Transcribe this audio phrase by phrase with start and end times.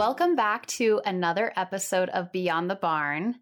[0.00, 3.34] Welcome back to another episode of Beyond the Barn.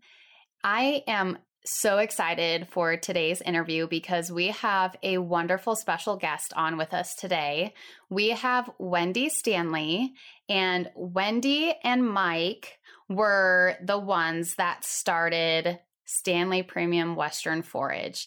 [0.64, 6.76] I am so excited for today's interview because we have a wonderful special guest on
[6.76, 7.74] with us today.
[8.10, 10.14] We have Wendy Stanley,
[10.48, 18.26] and Wendy and Mike were the ones that started Stanley Premium Western Forage.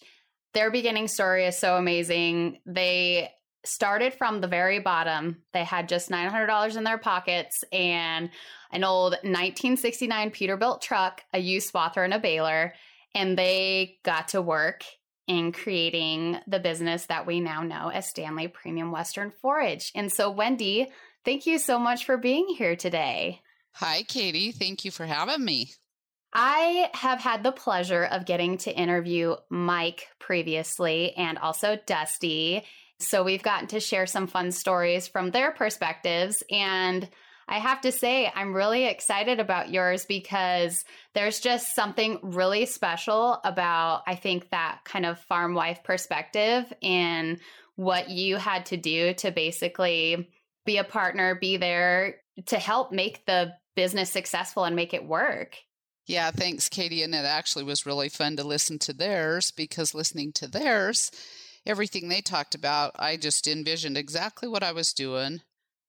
[0.53, 2.61] Their beginning story is so amazing.
[2.65, 3.29] They
[3.63, 5.43] started from the very bottom.
[5.53, 8.29] They had just $900 in their pockets and
[8.71, 12.73] an old 1969 Peterbilt truck, a used swather, and a baler
[13.13, 14.83] and they got to work
[15.27, 19.91] in creating the business that we now know as Stanley Premium Western Forage.
[19.95, 20.87] And so, Wendy,
[21.23, 23.41] thank you so much for being here today.
[23.73, 24.51] Hi, Katie.
[24.51, 25.71] Thank you for having me.
[26.33, 32.63] I have had the pleasure of getting to interview Mike previously and also Dusty.
[33.01, 36.43] So, we've gotten to share some fun stories from their perspectives.
[36.49, 37.07] And
[37.47, 43.41] I have to say, I'm really excited about yours because there's just something really special
[43.43, 47.39] about, I think, that kind of farm wife perspective and
[47.75, 50.29] what you had to do to basically
[50.65, 55.57] be a partner, be there to help make the business successful and make it work.
[56.07, 57.03] Yeah, thanks, Katie.
[57.03, 61.11] And it actually was really fun to listen to theirs because listening to theirs,
[61.65, 65.41] everything they talked about, I just envisioned exactly what I was doing.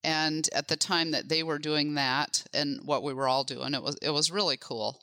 [0.04, 3.72] And at the time that they were doing that and what we were all doing
[3.74, 5.00] it was it was really cool.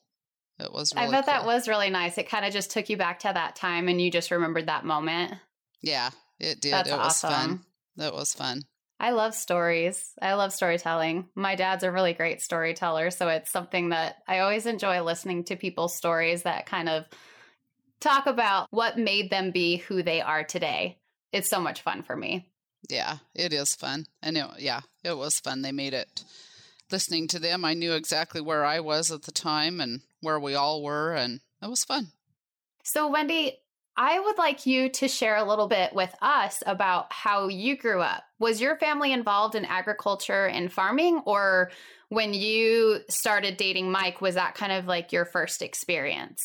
[0.59, 1.33] It was really i bet cool.
[1.33, 2.17] that was really nice.
[2.17, 4.85] It kind of just took you back to that time and you just remembered that
[4.85, 5.35] moment.
[5.81, 6.73] Yeah it did.
[6.73, 7.29] That's it was awesome.
[7.29, 7.59] fun
[7.95, 8.63] that was fun.
[9.01, 10.11] I love stories.
[10.21, 11.29] I love storytelling.
[11.33, 15.55] My dad's a really great storyteller so it's something that i always enjoy listening to
[15.55, 17.05] people's stories that kind of
[17.99, 20.97] talk about what made them be who they are today
[21.31, 22.49] it's so much fun for me
[22.87, 24.05] yeah, it is fun.
[24.21, 25.61] And it, yeah, it was fun.
[25.61, 26.23] They made it.
[26.91, 30.55] Listening to them, I knew exactly where I was at the time and where we
[30.55, 32.07] all were, and it was fun.
[32.83, 33.59] So, Wendy,
[33.95, 38.01] I would like you to share a little bit with us about how you grew
[38.01, 38.23] up.
[38.39, 41.69] Was your family involved in agriculture and farming, or
[42.07, 46.41] when you started dating Mike, was that kind of like your first experience?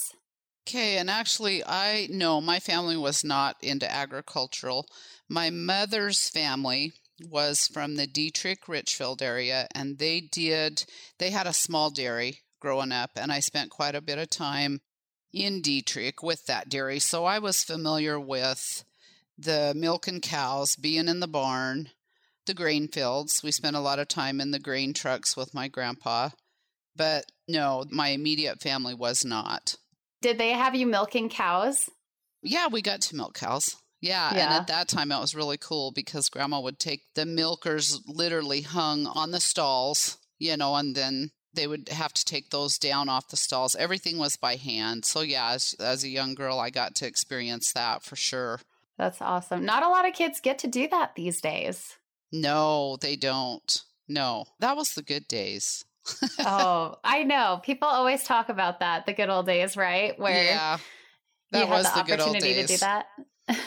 [0.66, 4.86] Okay, and actually, I no, my family was not into agricultural.
[5.28, 10.84] My mother's family was from the Dietrich Richfield area, and they did,
[11.18, 14.80] they had a small dairy growing up, and I spent quite a bit of time
[15.34, 16.98] in Dietrich with that dairy.
[16.98, 18.84] So I was familiar with
[19.36, 21.90] the milk and cows being in the barn,
[22.46, 23.42] the grain fields.
[23.42, 26.30] We spent a lot of time in the grain trucks with my grandpa.
[26.96, 29.76] But no, my immediate family was not.
[30.24, 31.90] Did they have you milking cows?
[32.42, 33.76] Yeah, we got to milk cows.
[34.00, 34.44] Yeah, Yeah.
[34.46, 38.62] and at that time it was really cool because grandma would take the milkers literally
[38.62, 43.10] hung on the stalls, you know, and then they would have to take those down
[43.10, 43.76] off the stalls.
[43.76, 45.04] Everything was by hand.
[45.04, 48.60] So yeah, as, as a young girl, I got to experience that for sure.
[48.96, 49.66] That's awesome.
[49.66, 51.98] Not a lot of kids get to do that these days.
[52.32, 53.82] No, they don't.
[54.08, 55.84] No, that was the good days.
[56.44, 57.60] Oh, I know.
[57.62, 60.18] People always talk about that, the good old days, right?
[60.18, 60.78] Where yeah,
[61.52, 63.06] you that had was the, the good old opportunity to do that.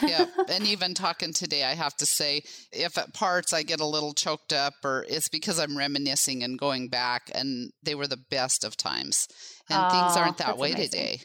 [0.07, 3.85] yeah, and even talking today, I have to say, if at parts I get a
[3.85, 8.17] little choked up, or it's because I'm reminiscing and going back, and they were the
[8.29, 9.27] best of times,
[9.69, 10.89] and things Oh, aren't that way amazing.
[10.89, 11.21] today.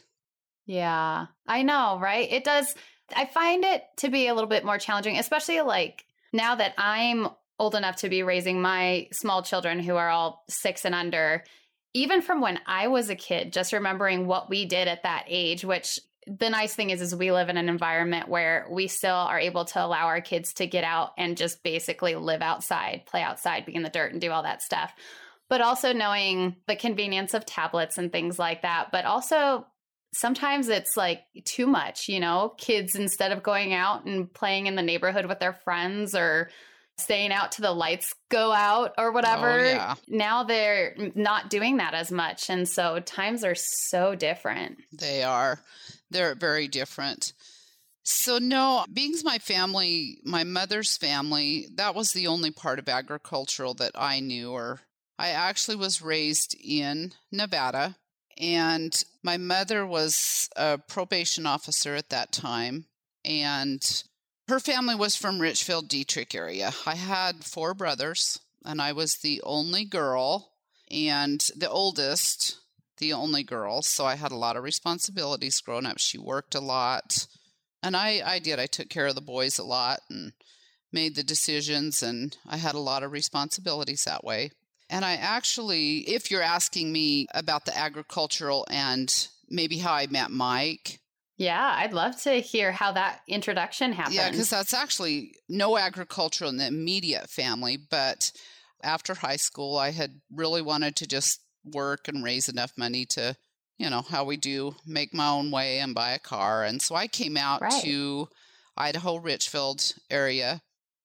[0.65, 2.31] Yeah, I know, right?
[2.31, 2.73] It does.
[3.15, 7.27] I find it to be a little bit more challenging, especially like now that I'm
[7.59, 11.43] old enough to be raising my small children who are all six and under.
[11.93, 15.63] Even from when I was a kid, just remembering what we did at that age,
[15.63, 19.39] which the nice thing is is we live in an environment where we still are
[19.39, 23.65] able to allow our kids to get out and just basically live outside, play outside,
[23.65, 24.93] be in the dirt and do all that stuff.
[25.49, 29.67] But also knowing the convenience of tablets and things like that, but also
[30.13, 34.75] sometimes it's like too much, you know, kids instead of going out and playing in
[34.75, 36.49] the neighborhood with their friends or
[36.97, 39.65] staying out to the lights go out or oh, whatever.
[39.65, 39.95] yeah.
[40.07, 42.49] Now they're not doing that as much.
[42.49, 44.77] And so times are so different.
[44.91, 45.59] They are.
[46.11, 47.33] They're very different.
[48.05, 53.75] So, no, being my family, my mother's family, that was the only part of agricultural
[53.75, 54.51] that I knew.
[54.51, 54.81] Or
[55.17, 57.95] I actually was raised in Nevada.
[58.37, 58.93] And
[59.23, 62.85] my mother was a probation officer at that time.
[63.23, 64.03] And
[64.47, 66.71] her family was from Richfield, Dietrich area.
[66.85, 70.51] I had four brothers, and I was the only girl
[70.91, 72.59] and the oldest,
[72.97, 73.81] the only girl.
[73.81, 75.97] So I had a lot of responsibilities growing up.
[75.97, 77.27] She worked a lot.
[77.81, 78.59] And I, I did.
[78.59, 80.33] I took care of the boys a lot and
[80.91, 84.51] made the decisions, and I had a lot of responsibilities that way.
[84.89, 90.29] And I actually, if you're asking me about the agricultural and maybe how I met
[90.29, 90.99] Mike,
[91.37, 94.15] yeah, I'd love to hear how that introduction happened.
[94.15, 97.77] Yeah, because that's actually no agriculture in the immediate family.
[97.77, 98.31] But
[98.83, 103.35] after high school, I had really wanted to just work and raise enough money to,
[103.77, 106.63] you know, how we do make my own way and buy a car.
[106.63, 107.83] And so I came out right.
[107.83, 108.27] to
[108.77, 110.61] Idaho Richfield area,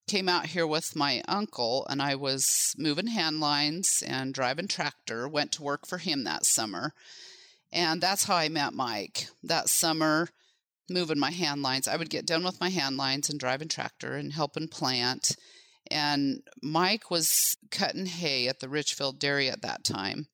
[0.08, 5.26] came out here with my uncle, and I was moving hand lines and driving tractor,
[5.26, 6.92] went to work for him that summer.
[7.72, 9.26] And that's how I met Mike.
[9.42, 10.28] That summer,
[10.88, 14.14] moving my hand lines, I would get done with my hand lines and driving tractor
[14.14, 15.36] and helping plant.
[15.90, 20.28] And Mike was cutting hay at the Richfield Dairy at that time.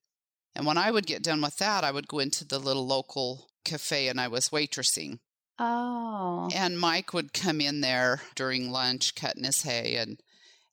[0.55, 3.49] And when I would get done with that, I would go into the little local
[3.65, 5.19] cafe and I was waitressing.
[5.59, 6.49] Oh.
[6.53, 10.21] And Mike would come in there during lunch cutting his hay and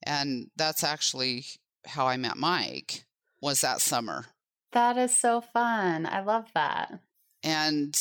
[0.05, 1.45] and that's actually
[1.87, 3.05] how I met Mike
[3.41, 4.27] was that summer.
[4.73, 6.07] That is so fun.
[6.07, 6.99] I love that.
[7.43, 7.95] And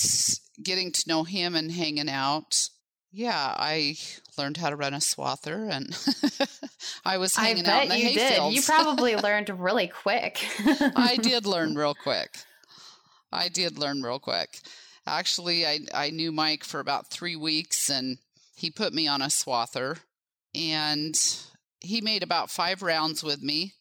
[0.62, 2.69] getting to know him and hanging out.
[3.12, 3.97] Yeah, I
[4.38, 5.94] learned how to run a swather and
[7.06, 8.51] I was hanging I out in the you hayfields.
[8.51, 8.53] did.
[8.53, 10.39] You probably learned really quick.
[10.95, 12.38] I did learn real quick.
[13.31, 14.59] I did learn real quick.
[15.06, 18.17] Actually, I, I knew Mike for about three weeks and
[18.56, 20.00] he put me on a swather
[20.56, 21.15] and
[21.81, 23.74] he made about five rounds with me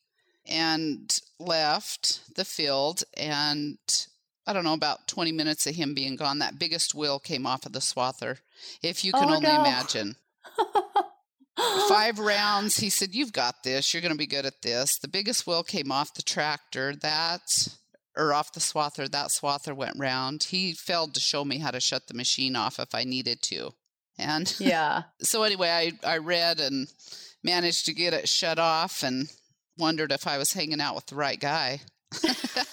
[0.51, 3.79] and left the field and
[4.47, 7.67] I don't know, about 20 minutes of him being gone, that biggest wheel came off
[7.67, 8.39] of the swather.
[8.83, 9.61] If you can oh, only no.
[9.61, 10.17] imagine.
[11.89, 12.79] Five rounds.
[12.79, 13.93] He said, You've got this.
[13.93, 14.99] You're going to be good at this.
[14.99, 16.97] The biggest wheel came off the tractor.
[16.97, 17.69] That,
[18.17, 20.45] or off the swather, that swather went round.
[20.45, 23.71] He failed to show me how to shut the machine off if I needed to.
[24.19, 25.05] And yeah.
[25.21, 26.89] so, anyway, I, I read and
[27.45, 29.29] managed to get it shut off and
[29.81, 31.81] wondered if I was hanging out with the right guy.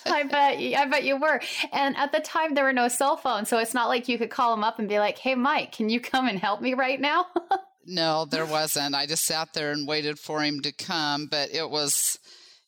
[0.05, 1.39] I bet you, I bet you were.
[1.71, 4.29] And at the time there were no cell phones, so it's not like you could
[4.29, 6.99] call him up and be like, "Hey Mike, can you come and help me right
[6.99, 7.27] now?"
[7.85, 8.95] no, there wasn't.
[8.95, 12.17] I just sat there and waited for him to come, but it was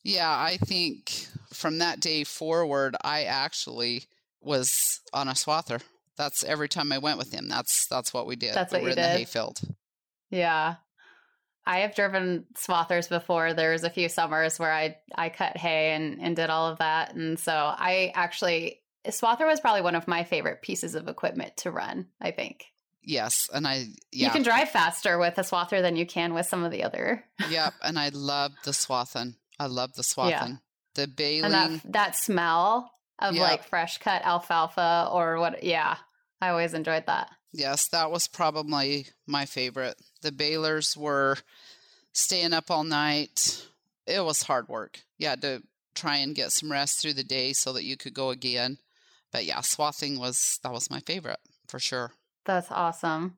[0.03, 4.05] yeah, I think from that day forward I actually
[4.41, 5.81] was on a swather.
[6.17, 7.47] That's every time I went with him.
[7.47, 8.53] That's that's what we did.
[8.53, 9.05] That's we what were you in did.
[9.05, 9.59] the hayfield.
[10.29, 10.75] Yeah.
[11.69, 13.53] I have driven swathers before.
[13.53, 16.79] There was a few summers where I I cut hay and, and did all of
[16.79, 17.13] that.
[17.13, 21.69] And so I actually swather was probably one of my favorite pieces of equipment to
[21.69, 22.65] run, I think.
[23.03, 23.49] Yes.
[23.53, 24.25] And I yeah.
[24.25, 27.23] You can drive faster with a swather than you can with some of the other.
[27.51, 27.75] yep.
[27.83, 29.35] And I love the swathing.
[29.59, 30.31] I love the swathing.
[30.31, 30.55] Yeah.
[30.95, 31.53] The baling.
[31.53, 33.43] And that that smell of Yep.
[33.43, 35.97] like fresh cut alfalfa or what yeah.
[36.41, 37.29] I always enjoyed that.
[37.51, 39.95] Yes, that was probably my favorite.
[40.21, 41.37] The balers were
[42.13, 43.65] staying up all night.
[44.05, 45.01] It was hard work.
[45.17, 45.63] You had to
[45.95, 48.77] try and get some rest through the day so that you could go again.
[49.31, 52.13] But yeah, swathing was that was my favorite for sure.
[52.45, 53.37] That's awesome.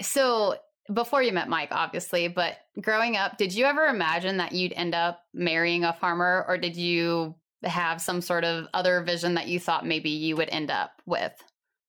[0.00, 0.56] So,
[0.92, 4.94] before you met Mike, obviously, but growing up, did you ever imagine that you'd end
[4.94, 9.58] up marrying a farmer, or did you have some sort of other vision that you
[9.58, 11.32] thought maybe you would end up with?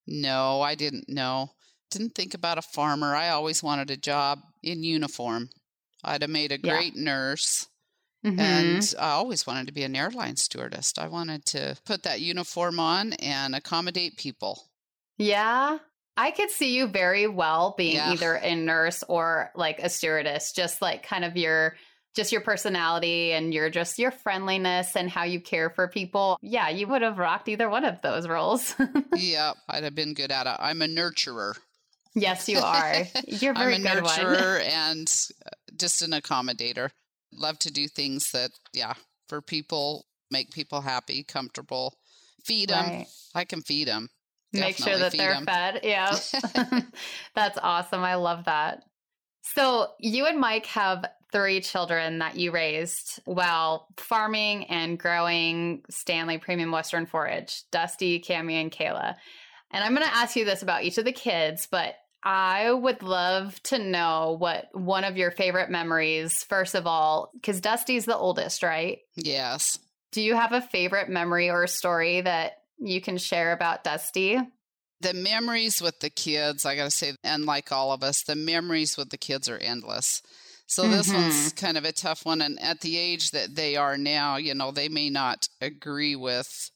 [0.07, 1.51] No, I didn't know.
[1.91, 3.15] Didn't think about a farmer.
[3.15, 5.49] I always wanted a job in uniform.
[6.03, 6.73] I'd have made a Yeah.
[6.75, 7.67] great nurse.
[8.25, 8.39] Mhm.
[8.39, 10.91] And I always wanted to be an airline stewardess.
[10.97, 14.67] I wanted to put that uniform on and accommodate people.
[15.19, 15.79] yeah,
[16.15, 18.11] I could see you very well being Yeah.
[18.11, 21.77] either a nurse or like a stewardess, just like kind of your
[22.15, 26.37] just your personality and your just your friendliness and how you care for people.
[26.41, 28.73] Yeah, you would have rocked either one of those roles.
[29.15, 30.55] yep, I'd have been good at it.
[30.59, 31.55] I'm a nurturer.
[32.17, 33.03] Yes, you are.
[33.27, 34.19] You're very I'm a good one.
[34.19, 36.89] nurturer and uh, just an accommodator.
[37.33, 38.93] Love to do things that, yeah,
[39.27, 41.93] for people, make people happy, comfortable,
[42.43, 42.85] feed them.
[42.85, 43.07] Right.
[43.35, 44.09] I can feed them.
[44.53, 45.81] Make sure that they're fed.
[45.83, 46.17] Yeah.
[47.35, 48.01] That's awesome.
[48.01, 48.83] I love that.
[49.41, 56.37] So, you and Mike have three children that you raised while farming and growing Stanley
[56.37, 59.15] Premium Western Forage Dusty, Cami, and Kayla.
[59.71, 63.03] And I'm going to ask you this about each of the kids, but I would
[63.03, 68.17] love to know what one of your favorite memories, first of all, because Dusty's the
[68.17, 68.99] oldest, right?
[69.15, 69.79] Yes.
[70.11, 74.39] Do you have a favorite memory or story that you can share about Dusty?
[75.01, 78.35] The memories with the kids, I got to say, and like all of us, the
[78.35, 80.23] memories with the kids are endless.
[80.67, 81.21] So this mm-hmm.
[81.21, 82.41] one's kind of a tough one.
[82.41, 86.69] And at the age that they are now, you know, they may not agree with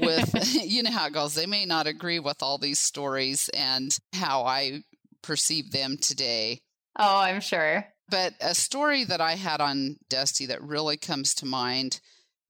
[0.00, 1.34] with you know how it goes.
[1.34, 4.82] They may not agree with all these stories and how I
[5.22, 6.60] perceive them today.
[6.98, 7.86] Oh, I'm sure.
[8.10, 12.00] But a story that I had on Dusty that really comes to mind,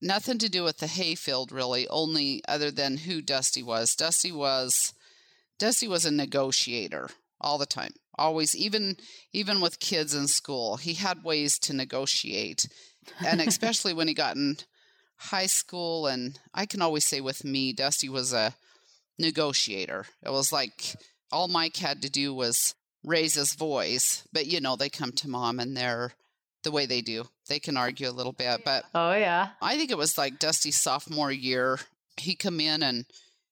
[0.01, 3.95] nothing to do with the hayfield really, only other than who Dusty was.
[3.95, 4.95] Dusty was
[5.59, 7.11] Dusty was a negotiator
[7.41, 8.97] all the time always even
[9.33, 12.69] even with kids in school he had ways to negotiate.
[13.27, 14.57] And especially when he got in
[15.17, 18.55] high school and i can always say with me dusty was a
[19.19, 20.07] negotiator.
[20.23, 20.97] It was like
[21.31, 25.29] all mike had to do was raise his voice but you know they come to
[25.29, 26.13] mom and they're
[26.63, 29.51] the way they do they can argue a little bit but oh yeah.
[29.61, 31.79] I think it was like dusty's sophomore year
[32.17, 33.07] he come in and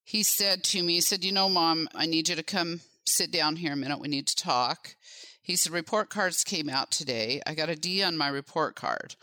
[0.05, 3.31] he said to me he said you know mom i need you to come sit
[3.31, 4.01] down here a minute.
[4.01, 4.95] We need to talk.
[5.43, 7.41] He said, Report cards came out today.
[7.47, 9.17] I got a D on my report card.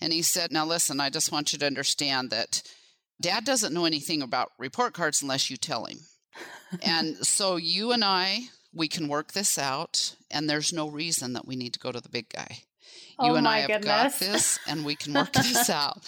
[0.00, 2.62] And he said, Now listen, I just want you to understand that
[3.20, 5.98] dad doesn't know anything about report cards unless you tell him.
[6.82, 8.40] and so you and I,
[8.72, 10.16] we can work this out.
[10.30, 12.58] And there's no reason that we need to go to the big guy.
[13.20, 13.84] You oh and I have goodness.
[13.84, 16.02] got this, and we can work this out.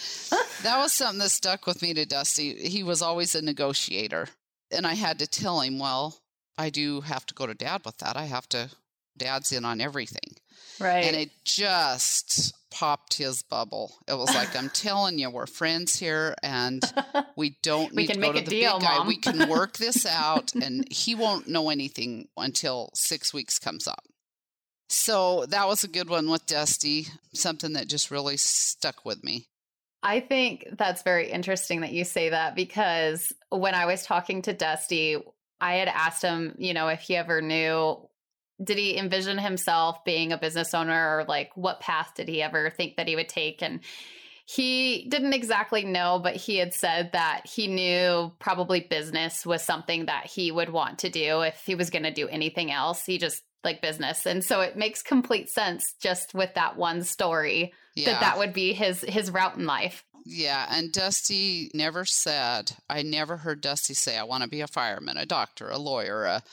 [0.63, 2.53] That was something that stuck with me to Dusty.
[2.53, 4.29] He was always a negotiator.
[4.71, 6.20] And I had to tell him, well,
[6.57, 8.17] I do have to go to dad with that.
[8.17, 8.69] I have to,
[9.17, 10.37] dad's in on everything.
[10.79, 11.05] Right.
[11.05, 13.93] And it just popped his bubble.
[14.07, 16.81] It was like, I'm telling you, we're friends here and
[17.35, 18.97] we don't we need to go make to a the deal, big guy.
[18.97, 19.07] Mom.
[19.07, 24.03] We can work this out and he won't know anything until six weeks comes up.
[24.89, 29.47] So that was a good one with Dusty, something that just really stuck with me.
[30.03, 34.53] I think that's very interesting that you say that because when I was talking to
[34.53, 35.17] Dusty,
[35.61, 37.97] I had asked him, you know, if he ever knew,
[38.61, 42.69] did he envision himself being a business owner or like what path did he ever
[42.69, 43.61] think that he would take?
[43.61, 43.79] And
[44.45, 50.07] he didn't exactly know, but he had said that he knew probably business was something
[50.07, 53.05] that he would want to do if he was going to do anything else.
[53.05, 54.25] He just like business.
[54.25, 58.11] And so it makes complete sense just with that one story Yeah.
[58.13, 60.03] that that would be his his route in life.
[60.23, 64.67] Yeah, and Dusty never said, I never heard Dusty say, I want to be a
[64.67, 66.43] fireman, a doctor, a lawyer, a,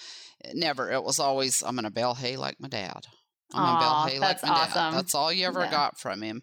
[0.55, 0.91] never.
[0.91, 3.07] It was always, I'm going to bale hay like my dad.
[3.53, 4.69] I'm going to Aw, bale hay like that's my dad.
[4.71, 4.95] awesome.
[4.95, 5.71] That's all you ever Yeah.
[5.71, 6.43] got from him.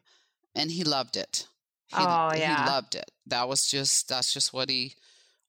[0.53, 1.47] And he loved it.
[1.87, 2.63] He, Oh, yeah.
[2.63, 3.09] He loved it.
[3.25, 4.93] That was just, that's just what he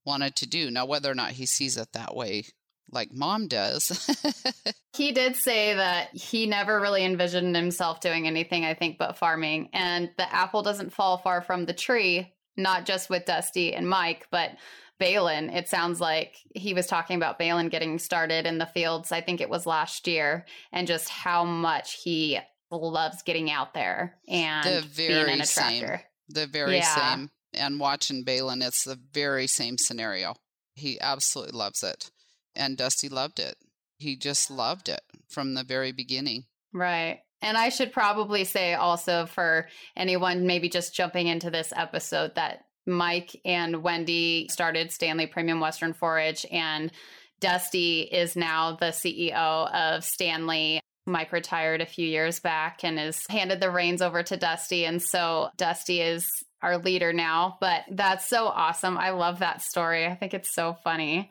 [0.06, 0.70] wanted to do.
[0.70, 2.44] Now, whether or not he sees it that way,
[2.90, 4.09] like mom does.
[4.97, 9.69] He did say that he never really envisioned himself doing anything, I think, but farming.
[9.75, 14.26] And the apple doesn't fall far from the tree, not just with Dusty and Mike,
[14.31, 14.52] but
[14.99, 15.50] Balin.
[15.50, 19.43] It sounds like he was talking about Balin getting started in the fields, I think
[19.43, 22.38] it was last year, and just how much he
[22.71, 25.83] loves getting out there and The being in very a same.
[25.85, 26.05] tractor.
[26.31, 26.95] the very Yeah.
[27.16, 27.31] same.
[27.52, 30.37] And watching Balin, it's the very same scenario.
[30.75, 32.11] He absolutely loves it.
[32.56, 33.56] And Dusty loved it.
[33.98, 36.44] He just loved it from the very beginning.
[36.72, 37.20] Right.
[37.42, 42.64] And I should probably say also for anyone maybe just jumping into this episode that
[42.86, 46.92] Mike and Wendy started Stanley Premium Western Forage, and
[47.40, 50.80] Dusty is now the CEO of Stanley.
[51.04, 54.84] Mike retired a few years back and has handed the reins over to Dusty.
[54.84, 56.28] And so Dusty is
[56.62, 57.58] our leader now.
[57.60, 58.98] But that's so awesome.
[58.98, 60.06] I love that story.
[60.06, 61.30] I think it's so funny.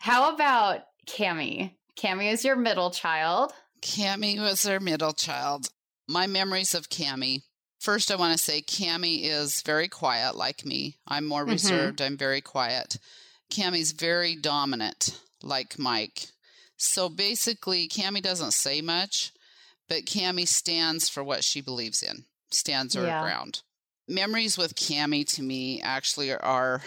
[0.00, 1.72] How about Cami?
[1.94, 3.52] Cami is your middle child.
[3.82, 5.68] Cami was our middle child.
[6.08, 7.42] My memories of Cami.
[7.78, 10.96] First, I want to say Cami is very quiet, like me.
[11.06, 11.50] I'm more Mhm.
[11.50, 12.00] reserved.
[12.00, 12.96] I'm very quiet.
[13.50, 16.28] Cami's very dominant, like Mike.
[16.78, 19.32] So basically, Cami doesn't say much,
[19.86, 23.20] but Cami stands for what she believes in, stands her Yeah.
[23.20, 23.60] ground.
[24.08, 26.84] Memories with Cami to me actually are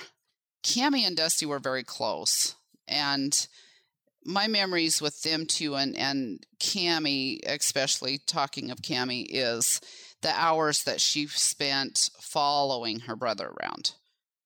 [0.64, 2.56] Cami and Dusty were very close.
[2.88, 3.48] And
[4.26, 9.82] my memories with them too and and Cami especially talking of Cami is
[10.22, 13.94] the hours that she spent following her brother around.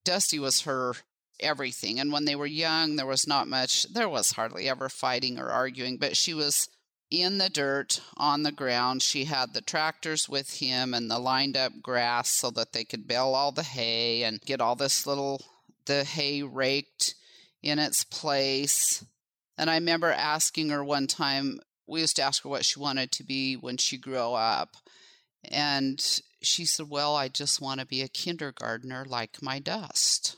[0.03, 0.95] Dusty was her
[1.39, 5.37] everything and when they were young there was not much there was hardly ever fighting
[5.37, 6.67] or arguing but she was
[7.11, 11.55] in the dirt on the ground she had the tractors with him and the lined
[11.55, 15.39] up grass so that they could bale all the hay and get all this little
[15.85, 17.13] the hay raked
[17.67, 19.03] in its place
[19.57, 23.11] and I remember asking her one time, we used to ask her what she wanted
[23.13, 24.75] to be when she grew up.
[25.49, 25.99] And
[26.41, 30.35] she said, Well, I just want to be a kindergartner like my dust.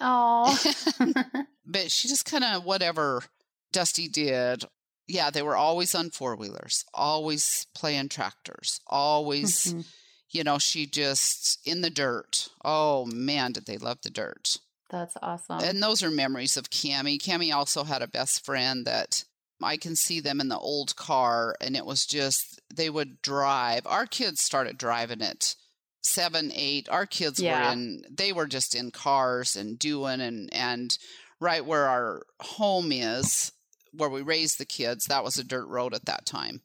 [0.00, 0.56] Oh.
[1.66, 3.24] but she just kind of whatever
[3.72, 4.64] Dusty did.
[5.08, 9.84] Yeah, they were always on four wheelers, always playing tractors, always, Mhm.
[10.30, 12.48] you know, she just in the dirt.
[12.64, 14.58] Oh man, did they love the dirt.
[14.92, 15.60] That's awesome.
[15.64, 17.18] And those are memories of Cami.
[17.18, 19.24] Cami also had a best friend that
[19.62, 23.86] I can see them in the old car, and it was just they would drive.
[23.86, 25.56] Our kids started driving it
[26.02, 26.88] seven, eight.
[26.90, 27.66] Our kids Yeah.
[27.68, 30.96] were in they were just in cars and doing and and
[31.40, 33.52] right where our home is,
[33.92, 36.60] where we raised the kids, that was a dirt road at that time.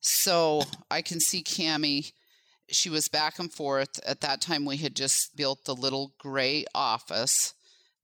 [0.00, 2.12] So I can see Cami.
[2.68, 3.98] She was back and forth.
[4.06, 7.54] At that time, we had just built the little gray office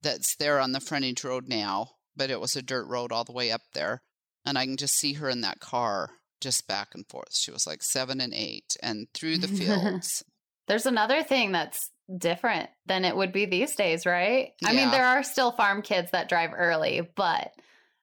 [0.02, 3.32] that's there on the frontage road now, but it was a dirt road all the
[3.32, 4.02] way up there.
[4.44, 7.34] And I can just see her in that car just back and forth.
[7.34, 10.24] She was like seven and eight and through the fields.
[10.68, 14.52] There's another thing that's different than it would be these days, right?
[14.64, 17.52] I mean, there are still farm kids that drive early, but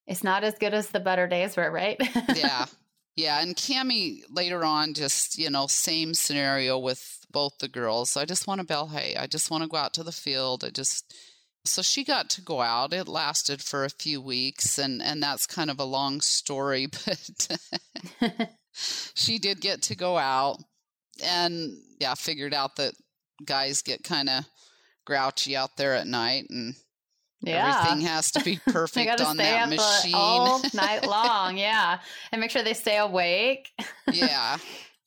[0.07, 1.97] it's not as good as the better days were, right?
[2.35, 2.65] yeah.
[3.17, 3.41] Yeah.
[3.41, 8.17] And Cami later on, just, you know, same scenario with both the girls.
[8.17, 9.15] I just want to bell hay.
[9.15, 10.65] I just want to go out to the field.
[10.65, 11.15] I just,
[11.67, 12.93] so she got to go out.
[12.93, 18.49] It lasted for a few weeks, and, and that's kind of a long story, but
[19.13, 20.57] she did get to go out
[21.23, 22.93] and yeah figured out that
[23.45, 24.45] guys get kind of
[25.05, 26.75] grouchy out there at night and
[27.41, 27.77] yeah.
[27.77, 31.99] everything has to be perfect on that machine all night long, yeah,
[32.31, 33.71] and make sure they stay awake.
[34.11, 34.57] yeah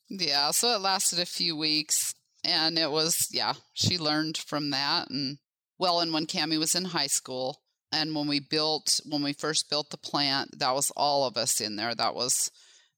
[0.09, 5.09] yeah so it lasted a few weeks and it was yeah she learned from that
[5.09, 5.37] and
[5.79, 9.69] well and when cami was in high school and when we built when we first
[9.69, 12.51] built the plant that was all of us in there that was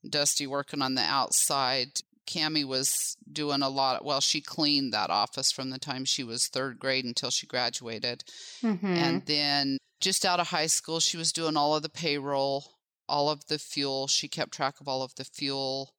[0.09, 1.87] dusty working on the outside
[2.27, 6.47] cami was doing a lot well she cleaned that office from the time she was
[6.47, 8.23] third grade until she graduated
[8.61, 8.83] Mhm.
[8.83, 12.65] and then just out of high school, she was doing all of the payroll,
[13.07, 14.07] all of the fuel.
[14.07, 15.93] She kept track of all of the fuel.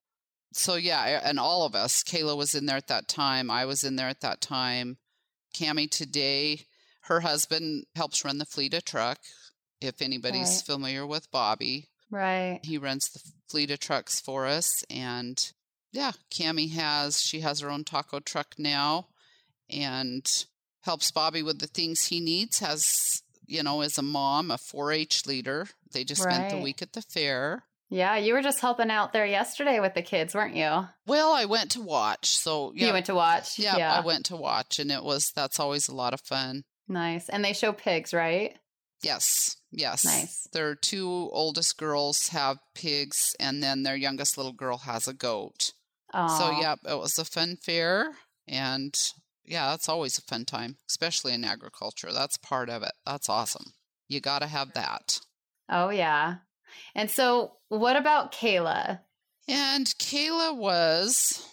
[0.51, 2.03] So, yeah, and all of us.
[2.03, 3.49] Kayla was in there at that time.
[3.49, 4.97] I was in there at that time.
[5.55, 6.65] Cami today,
[7.03, 9.19] her husband helps run the fleet of truck.
[9.81, 10.63] If anybody's Right.
[10.65, 12.59] familiar with Bobby, right.
[12.63, 14.83] he runs the fleet of trucks for us.
[14.89, 15.37] And
[15.91, 19.07] yeah, Cami has, she has her own taco truck now
[19.69, 20.25] and
[20.81, 22.59] helps Bobby with the things he needs.
[22.59, 25.67] Has, you know, as a mom, a 4 H leader.
[25.91, 27.63] They just spent the week at the fair.
[27.89, 30.87] Yeah, you were just helping out there yesterday with the kids, weren't you?
[31.05, 32.35] Well, I went to watch.
[32.37, 32.87] So, yeah.
[32.87, 33.59] You went to watch.
[33.59, 33.93] yeah, yeah.
[33.93, 36.63] I went to watch, and it was, that's always a lot of fun.
[36.87, 37.29] Nice.
[37.29, 38.57] And they show pigs, right?
[39.01, 40.05] Yes, yes.
[40.05, 40.47] Nice.
[40.53, 45.73] Their two oldest girls have pigs, and then their youngest little girl has a goat.
[46.13, 46.61] So, Aw.
[46.61, 48.11] yeah, it was a fun fair.
[48.47, 48.97] And
[49.45, 52.11] yeah, that's always a fun time, especially in agriculture.
[52.13, 52.93] That's part of it.
[53.05, 53.73] That's awesome.
[54.07, 55.19] You got to have that.
[55.69, 56.35] Oh, yeah.
[56.93, 58.99] And so, what about Kayla?
[59.47, 61.45] And Kayla was,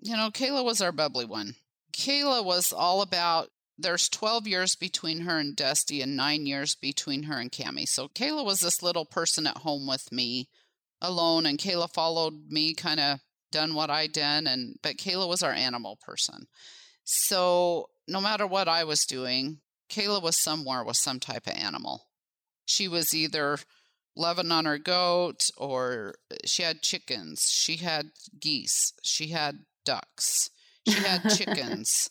[0.00, 1.56] you know, Kayla was our bubbly one.
[1.92, 7.24] Kayla was all about, there's 12 years between her and Dusty and nine years between
[7.24, 7.88] her and Cami.
[7.88, 10.48] So Kayla was this little person at home with me
[11.00, 14.46] alone, and Kayla followed me, kind of done what I done.
[14.46, 16.46] And, but Kayla was our animal person.
[17.04, 19.58] So no matter what I was doing,
[19.90, 22.06] Kayla was somewhere with some type of animal.
[22.66, 23.58] She was either
[24.16, 30.50] loving on her goat or uh, she had chickens she had geese she had ducks
[30.86, 32.08] she had chickens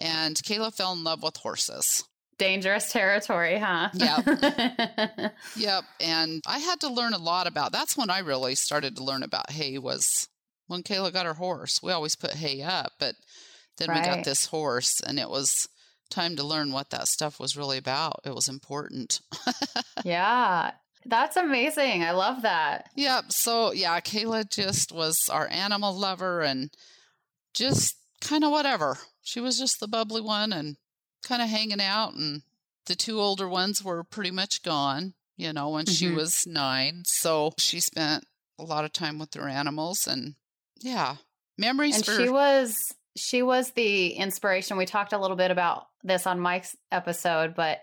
[0.00, 2.04] and kayla fell in love with horses
[2.38, 3.90] Dangerous territory, huh?
[3.92, 4.24] Yep.
[5.56, 9.04] yep and i had to learn a lot about that's when i really started to
[9.04, 10.28] learn about hay was
[10.66, 13.14] when kayla got her horse we always put hay up but
[13.78, 15.68] then we got this horse and it was
[16.10, 19.20] time to learn what that stuff was really about it was important
[20.04, 20.72] yeah.
[21.06, 22.04] That's amazing.
[22.04, 22.90] I love that.
[22.94, 23.32] Yep.
[23.32, 26.70] So yeah, Kayla just was our animal lover and
[27.54, 28.98] just kind of whatever.
[29.22, 30.76] She was just the bubbly one and
[31.22, 32.14] kind of hanging out.
[32.14, 32.42] And
[32.86, 36.14] the two older ones were pretty much gone, you know, when she Mhm.
[36.16, 37.02] was nine.
[37.06, 38.24] So she spent
[38.58, 40.34] a lot of time with her animals and
[40.80, 41.16] yeah,
[41.58, 45.88] memories and for she was she was the inspiration we talked a little bit about
[46.04, 47.80] this on mike's episode but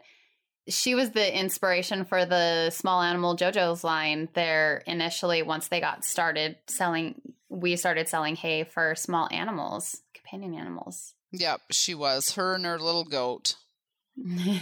[0.69, 6.05] she was the inspiration for the small animal jojo's line there initially once they got
[6.05, 12.35] started selling we started selling hay for small animals companion animals Yep, she was.
[12.35, 13.55] Her and her little goat.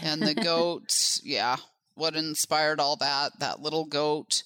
[0.04, 1.58] And the goat, yeah,
[1.96, 3.40] what inspired all that?
[3.40, 4.44] That little goat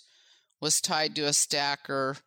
[0.62, 2.18] was tied to a stacker.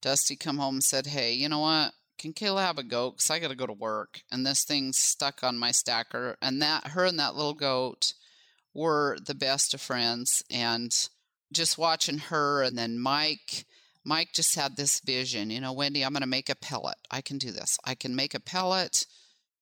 [0.00, 1.92] Dusty come home and said, "Hey, you know what?
[2.18, 3.18] Can Kayla have a goat?
[3.18, 6.36] Cause I got to go to work." And this thing's stuck on my stacker.
[6.42, 8.14] And that her and that little goat
[8.74, 10.42] were the best of friends.
[10.50, 10.92] And
[11.52, 13.66] just watching her and then Mike.
[14.04, 16.96] Mike just had this vision, you know, Wendy, I'm going to make a pellet.
[17.08, 17.78] I can do this.
[17.84, 19.06] I can make a pellet,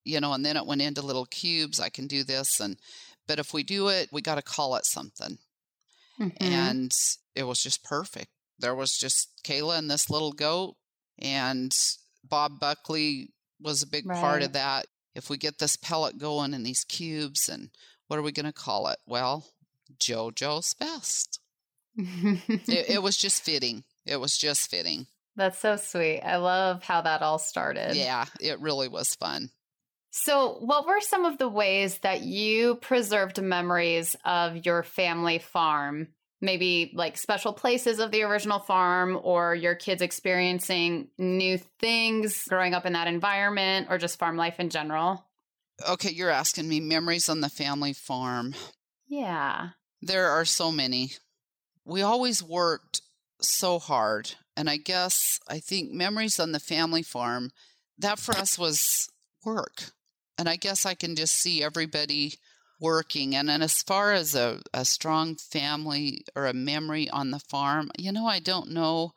[0.05, 1.81] you know, and then it went into little cubes.
[1.81, 2.61] I can do this.
[2.61, 2.77] And,
[3.27, 5.39] but if we do it, we got to call it something.
[6.19, 6.37] Mhm.
[6.41, 6.93] And
[7.35, 8.31] it was just perfect.
[8.59, 10.77] There was just Kayla and this little goat,
[11.19, 11.75] and
[12.23, 14.87] Bob Buckley was a big part of that.
[15.15, 17.71] If we get this pellet going in these cubes, and
[18.07, 18.99] what are we going to call it?
[19.07, 19.47] Well,
[19.99, 21.41] JoJo's Best.
[21.97, 23.85] It, it was just fitting.
[24.07, 25.07] It was just fitting.
[25.37, 26.21] That's so sweet.
[26.21, 27.97] I love how that all started.
[27.97, 29.51] Yeah, it really was fun.
[30.11, 36.09] So, what were some of the ways that you preserved memories of your family farm?
[36.41, 42.75] Maybe like special places of the original farm, or your kids experiencing new things growing
[42.75, 45.25] up in that environment, or just farm life in general?
[45.89, 48.55] Okay, you're asking me memories on the family farm.
[49.07, 49.71] Yeah.
[50.03, 51.13] There are so many.
[51.85, 53.03] We always worked
[53.41, 54.33] so hard.
[54.57, 57.51] And I guess I think memories on the family farm,
[57.99, 59.09] that for us was
[59.45, 59.93] work.
[60.41, 62.33] And I guess I can just see everybody
[62.81, 63.37] working.
[63.37, 67.91] And then as far as a, a strong family or a memory on the farm,
[67.99, 69.13] you know, I don't know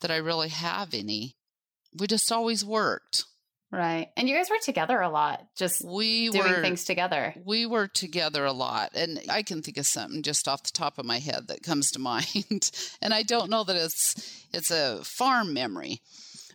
[0.00, 1.34] that I really have any.
[1.98, 3.24] We just always worked.
[3.72, 4.10] Right.
[4.16, 7.34] And you guys were together a lot, just We doing were things together.
[7.44, 10.98] we were together a lot and i can think of something just off the top
[10.98, 12.70] of my head that comes to mind
[13.02, 16.00] and i don't know that it's it's a farm memory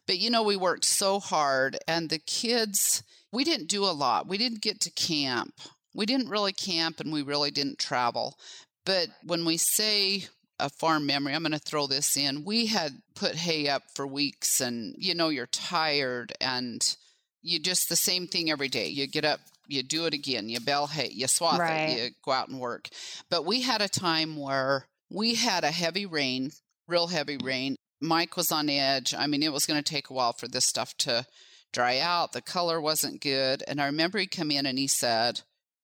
[0.07, 4.27] but you know we worked so hard and the kids we didn't do a lot.
[4.27, 5.55] We didn't get to camp.
[5.95, 8.37] We didn't really camp and we really didn't travel.
[8.85, 10.25] But when we say
[10.59, 14.05] a farm memory i'm going to throw this in we had put hay up for
[14.05, 16.95] weeks and you know you're tired and
[17.41, 18.87] you just the same thing every day.
[18.87, 21.89] You get up you do it again you bale hay you swath Right.
[21.89, 22.87] it you go out and work.
[23.31, 26.51] But we had a time where we had a heavy rain
[26.87, 29.13] real heavy rain mike was on edge.
[29.17, 31.25] I mean it was going to take a while for this stuff to
[31.71, 32.33] dry out.
[32.33, 33.63] The color wasn't good.
[33.67, 35.41] And i remember he come in and he said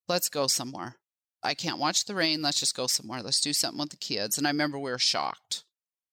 [0.07, 0.95] let's go somewhere.
[1.41, 2.41] I can't watch the rain.
[2.41, 3.21] Let's just go somewhere.
[3.21, 4.37] Let's do something with the kids.
[4.37, 5.63] And i remember we were shocked.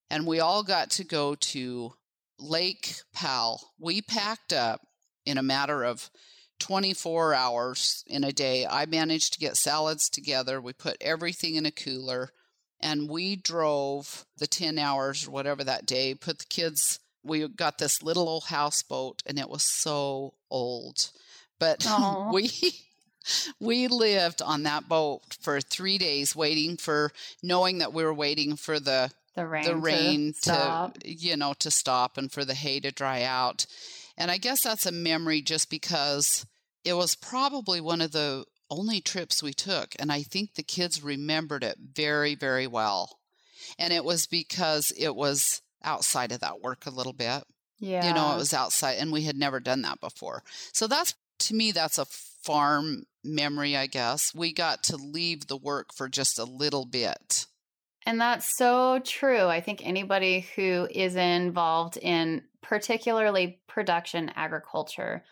[0.09, 1.95] And we all got to go to
[2.39, 3.73] lake powell.
[3.79, 4.83] We packed up
[5.25, 6.11] in a matter of
[6.61, 8.67] 24 hours in a day.
[8.67, 10.61] I managed to get salads together.
[10.61, 12.31] We put everything in a cooler
[12.81, 17.79] and we drove the 10 hours or whatever that day, put the kids, we got
[17.79, 21.11] this little old houseboat and it was so old.
[21.59, 21.87] But
[22.33, 22.51] we
[23.61, 27.11] we lived on that boat for 3 days waiting for
[27.43, 29.65] knowing that we were waiting for the The rain.
[29.65, 30.99] the to rain to, stop.
[31.05, 33.67] you know to stop and for the hay to dry out
[34.17, 36.47] and i guess that's a memory just because
[36.85, 41.03] it was probably one of the only trips we took and i think the kids
[41.03, 43.19] remembered it very very well.
[43.79, 47.43] And it was because it was outside of that work a little bit.
[47.79, 48.07] Yeah.
[48.07, 50.43] you know it was outside and we had never done that before.
[50.73, 54.35] So that's to me that's a farm memory i guess.
[54.35, 57.47] We got to leave the work for just a little bit.
[58.07, 59.47] And that's so true.
[59.47, 65.25] I think anybody who is involved in particularly production agriculture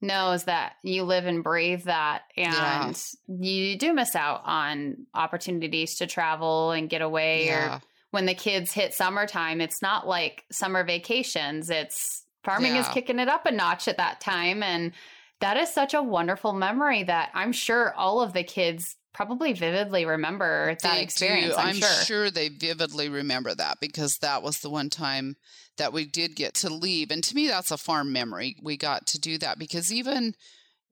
[0.00, 2.86] knows that you live and breathe that Yeah.
[2.86, 8.26] and you do miss out on opportunities to travel and get away yeah or when
[8.26, 13.46] the kids hit summertime it's not like summer vacations it's farming is kicking it up
[13.46, 14.92] a notch at that time and
[15.40, 20.04] that is such a wonderful memory that I'm sure all of the kids probably vividly
[20.06, 21.54] remember that They experience.
[21.54, 21.60] do.
[21.60, 22.30] I'm, sure.
[22.30, 25.36] they vividly remember that because that was the one time
[25.78, 27.10] that we did get to leave.
[27.10, 28.56] And to me, that's a farm memory.
[28.62, 30.34] We got to do that because even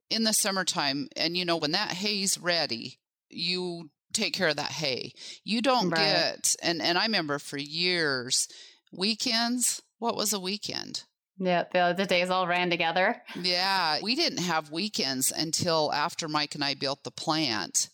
[0.09, 4.71] in the summertime, and you know, when that hay's ready, you take care of that
[4.71, 5.11] hay.
[5.43, 5.99] You don't Right.
[6.01, 8.47] get, and, and I remember for years,
[8.91, 11.03] weekends, what was a weekend?
[11.37, 13.21] Yeah, the, the days all ran together.
[13.39, 17.89] Yeah, we didn't have weekends until after Mike and I built the plant.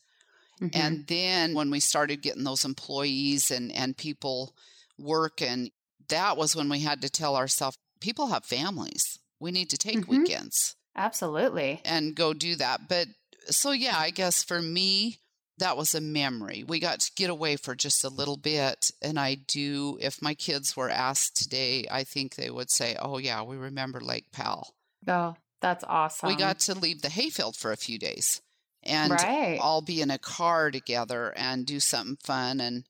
[0.61, 0.71] Mhm.
[0.73, 4.55] And then when we started getting those employees and, and people
[4.97, 5.71] working,
[6.09, 9.19] that was when we had to tell ourselves people have families.
[9.39, 10.07] We need to take Mhm.
[10.07, 11.81] weekends absolutely.
[11.83, 12.87] and go do that.
[12.87, 13.07] But
[13.49, 15.19] so, yeah, I guess for me,
[15.57, 16.63] that was a memory.
[16.63, 18.91] We got to get away for just a little bit.
[19.01, 23.17] And I do, if my kids were asked today, I think they would say, oh,
[23.19, 24.75] yeah, we remember Lake Powell.
[25.07, 26.27] Oh, that's awesome.
[26.27, 28.41] We got to leave the hayfield for a few days
[28.85, 29.59] and right.
[29.61, 32.59] all be in a car together and do something fun.
[32.59, 32.85] And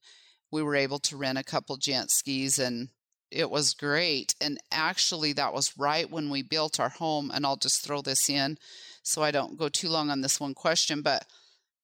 [0.51, 2.89] we were able to rent a couple jet skis and
[3.31, 4.35] it was great.
[4.39, 7.31] And actually, that was right when we built our home.
[7.33, 8.57] And I'll just throw this in
[9.03, 11.01] so I don't go too long on this one question.
[11.01, 11.25] But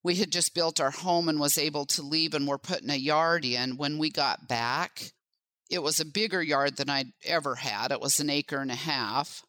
[0.03, 2.95] we had just built our home and was able to leave and we're putting a
[2.95, 3.77] yard in.
[3.77, 5.11] When we got back,
[5.69, 7.91] it was a bigger yard than I'd ever had.
[7.91, 9.43] It was an acre and a half.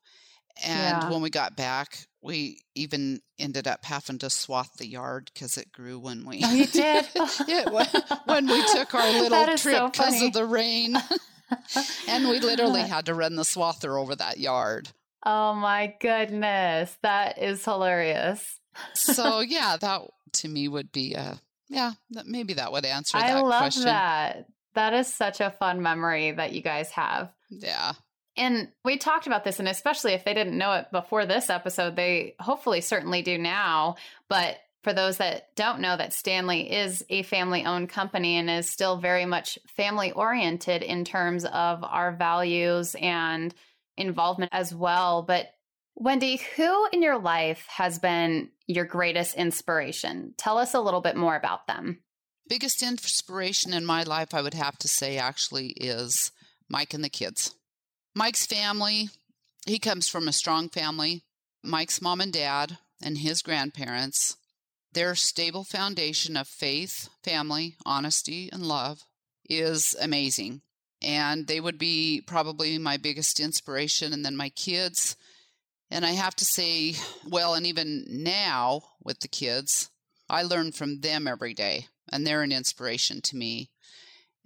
[0.65, 1.11] And Yeah.
[1.11, 5.73] when we got back, we even ended up having to swath the yard because it
[5.73, 7.05] grew when we Oh, you did?
[8.25, 10.27] when, we took our little trip because funny.
[10.29, 10.97] of the rain.
[12.09, 14.91] and we literally had to run the swather over that yard.
[15.27, 16.97] Oh my goodness.
[17.03, 18.61] That is hilarious.
[18.95, 20.03] So yeah, that
[20.35, 23.85] to me would be a yeah, that, maybe that would answer that I love question.
[23.85, 24.47] that.
[24.75, 27.31] That is such a fun memory that you guys have.
[27.51, 27.93] Yeah.
[28.37, 31.97] And we talked about this, and especially if they didn't know it before this episode,
[31.97, 33.97] they hopefully certainly do now.
[34.29, 38.69] But for those that don't know, that Stanley is a family owned company and is
[38.69, 43.55] still very much family oriented in terms of our values and
[43.97, 45.23] involvement as well.
[45.23, 45.55] But
[45.95, 50.35] Wendy, who in your life has been your greatest inspiration?
[50.37, 52.01] Tell us a little bit more about them.
[52.49, 56.33] Biggest inspiration in my life, I would have to say, actually, is
[56.69, 57.55] Mike and the kids.
[58.15, 59.09] Mike's family,
[59.67, 61.23] he comes from a strong family.
[61.63, 64.37] Mike's mom and dad and his grandparents,
[64.93, 69.05] their stable foundation of faith, family, honesty, and love
[69.49, 70.61] is amazing.
[71.01, 74.13] And they would be probably my biggest inspiration.
[74.13, 75.17] And then my kids.
[75.91, 76.95] And I have to say,
[77.29, 79.91] well, and even now with the kids,
[80.29, 83.71] I learn from them every day, and they're an inspiration to me.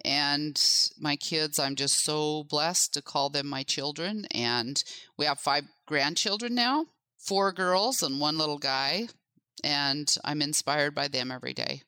[0.04, 0.61] And
[1.00, 4.26] my kids, I'm just so blessed to call them my children.
[4.30, 4.82] And
[5.16, 6.87] we have five grandchildren now
[7.26, 9.09] four girls and one little guy.
[9.64, 11.82] And I'm inspired by them every day.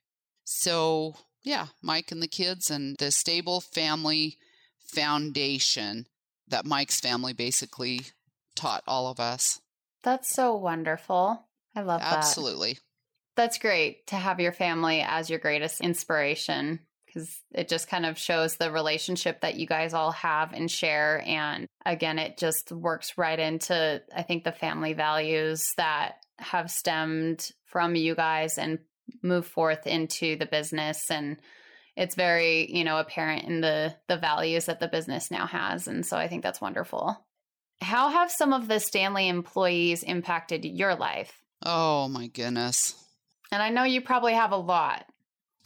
[0.44, 4.38] So, yeah, Mike and the kids, and the stable family
[4.78, 6.06] foundation
[6.48, 8.00] that Mike's family basically
[8.56, 9.60] taught all of us.
[10.02, 11.46] That's so wonderful.
[11.76, 12.16] I love that.
[12.16, 12.78] Absolutely.
[13.36, 16.80] That's great to have your family as your greatest inspiration
[17.18, 21.22] because it just kind of shows the relationship that you guys all have and share.
[21.26, 27.50] And again, it just works right into, I think, the family values that have stemmed
[27.66, 28.78] from you guys and
[29.22, 31.10] move forth into the business.
[31.10, 31.38] And
[31.96, 35.88] it's very, you know, apparent in the the values that the business now has.
[35.88, 37.24] And so I think that's wonderful.
[37.80, 41.32] How have some of the Stanley employees impacted your life?
[41.64, 42.94] Oh, my goodness.
[43.50, 45.06] And I know you probably have a lot.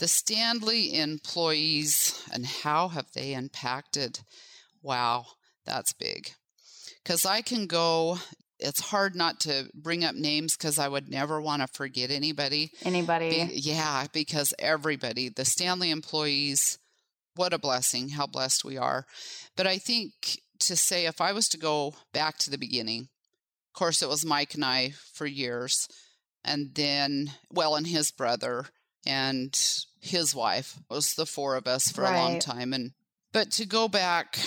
[0.02, 4.18] The Stanley employees and how have they impacted?
[4.82, 5.26] Wow,
[5.64, 6.32] that's big.
[7.00, 8.18] Because I can go,
[8.58, 12.72] it's hard not to bring up names because I would never want to forget anybody.
[12.84, 13.46] Anybody?
[13.46, 16.80] Be- yeah, because everybody, the Stanley employees,
[17.36, 19.06] what a blessing, how blessed we are.
[19.56, 23.78] But I think to say, if I was to go back to the beginning, of
[23.78, 25.86] course, it was Mike and I for years,
[26.44, 28.66] and then, well, and his brother
[29.06, 29.58] and
[30.00, 32.72] his wife it was the four of us for a long time.
[32.72, 32.92] And
[33.32, 34.38] but to go back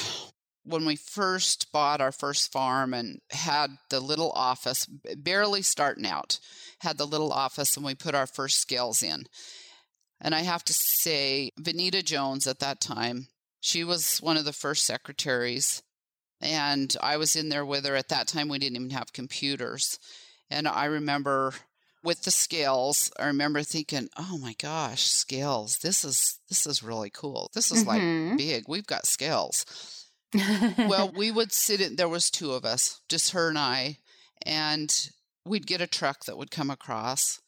[0.65, 4.85] when we first bought our first farm and had the little office,
[5.17, 6.39] barely starting out,
[6.79, 9.25] had the little office, and we put our first scales in.
[10.19, 13.27] And I have to say, Vanita Jones at that time,
[13.59, 15.83] she was one of the first secretaries.
[16.41, 17.95] And I was in there with her.
[17.95, 19.99] At that time, we didn't even have computers.
[20.49, 21.53] And I remember
[22.05, 25.79] with the scales, I remember thinking, "Oh my gosh, scales!
[25.79, 27.49] This is this is really cool.
[27.53, 28.37] This is like Mhm.
[28.37, 28.65] big.
[28.67, 29.65] We've got scales."
[30.33, 33.97] well, we would sit in, there was two of us, just her and I,
[34.45, 34.93] and
[35.45, 37.39] we'd get a truck that would come across,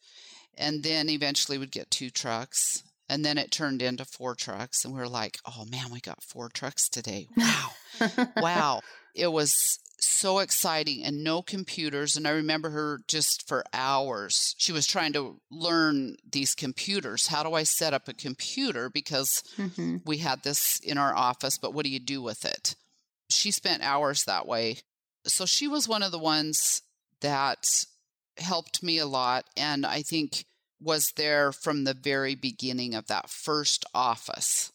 [0.58, 4.94] and then eventually we'd get two trucks, and then it turned into four trucks, and
[4.94, 7.28] we were like, oh man, we got four trucks today.
[7.36, 7.70] Wow.
[8.38, 8.82] wow.
[9.16, 12.16] It was so exciting and no computers.
[12.16, 14.56] And I remember her just for hours.
[14.58, 17.28] She was trying to learn these computers.
[17.28, 18.90] How do I set up a computer?
[18.90, 20.02] Because Mhm.
[20.06, 22.76] we had this in our office, but what do you do with it?
[23.30, 24.80] She spent hours that way.
[25.26, 26.82] So she was one of the ones
[27.22, 27.86] that
[28.38, 29.46] helped me a lot.
[29.58, 30.46] And I think
[30.80, 34.72] was there from the very beginning of that first office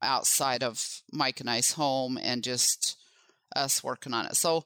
[0.00, 2.96] outside of Mike and I's home and just
[3.56, 4.36] us working on it.
[4.36, 4.64] So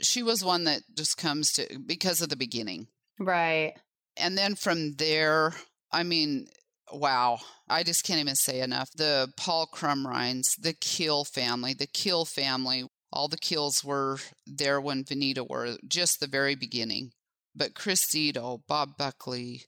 [0.00, 2.88] she was one that just comes to because of the beginning.
[3.18, 3.74] Right.
[4.16, 5.54] And then from there,
[5.92, 6.46] I mean,
[6.92, 8.90] wow, I just can't even say enough.
[8.92, 15.04] The Paul Crumrines, the Kill family, the Kill family, all the Kills were there when
[15.04, 17.12] Vanita were, just the very beginning.
[17.54, 19.62] But Chris Zito, Bob Buckley,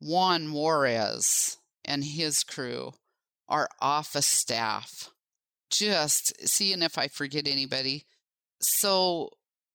[0.00, 2.92] Juan Juarez, and his crew,
[3.48, 5.10] our office staff,
[5.70, 8.04] just seeing if I forget anybody.
[8.62, 9.30] So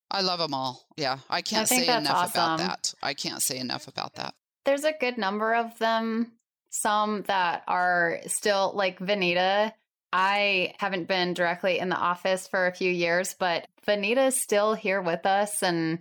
[0.10, 0.86] I love them all.
[0.96, 2.94] Yeah, I can't think say enough about that.
[3.04, 4.34] I can't say enough about that.
[4.66, 6.34] there's a good number of them.
[6.70, 9.72] Some that are still like Vanita.
[10.14, 14.74] I haven't been directly in the office for a few years, but Vanita is still
[14.74, 16.00] here with us and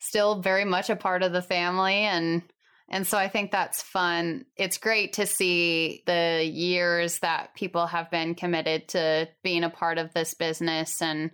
[0.00, 2.42] still very much a part of the family and
[2.90, 4.46] and so I think that's fun.
[4.56, 9.98] It's great to see the years that people have been committed to being a part
[9.98, 11.30] of this business and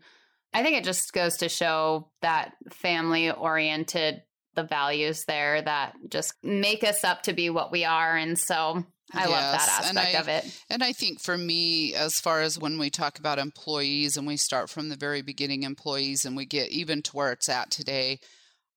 [0.54, 4.22] I think it just goes to show that family oriented
[4.54, 8.16] the values there that just make us up to be what we are.
[8.16, 10.60] And so I yes, love that aspect I, of it.
[10.70, 14.36] And I think for me, as far as when we talk about employees and we
[14.36, 18.20] start from the very beginning employees and we get even to where it's at today,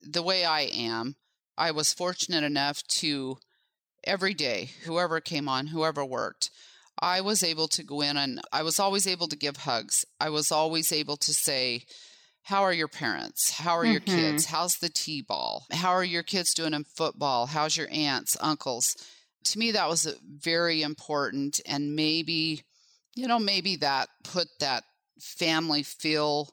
[0.01, 1.15] the way I am,
[1.57, 3.37] I was fortunate enough to
[4.03, 6.49] every day, whoever came on, whoever worked,
[6.99, 10.05] I was able to go in and I was always able to give hugs.
[10.19, 11.83] I was always able to say,
[12.43, 13.51] How are your parents?
[13.51, 13.91] How are mm-hmm.
[13.91, 14.45] your kids?
[14.45, 14.55] Mm-hmm.
[14.55, 15.65] How's the T ball?
[15.71, 17.45] How are your kids doing in football?
[17.45, 18.95] How's your aunts, uncles?
[19.45, 21.61] To me, that was very important.
[21.65, 22.63] And maybe,
[23.15, 24.83] you know, maybe that put that
[25.19, 26.49] family feel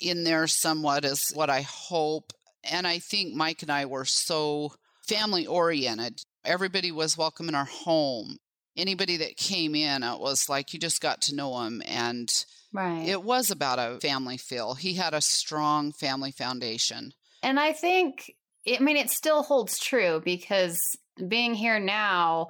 [0.00, 2.32] in there somewhat is what I hope.
[2.70, 4.72] And I think Mike and I were so
[5.06, 6.20] family oriented.
[6.44, 8.38] Everybody was welcome in our home
[8.78, 11.82] anybody that came in, it was like you just got to know him.
[11.84, 12.32] And
[12.72, 13.06] right.
[13.06, 14.74] it was about a family feel.
[14.74, 17.12] He had a strong family foundation.
[17.42, 18.34] And I think,
[18.66, 20.80] I mean, it still holds true because
[21.26, 22.48] being here now,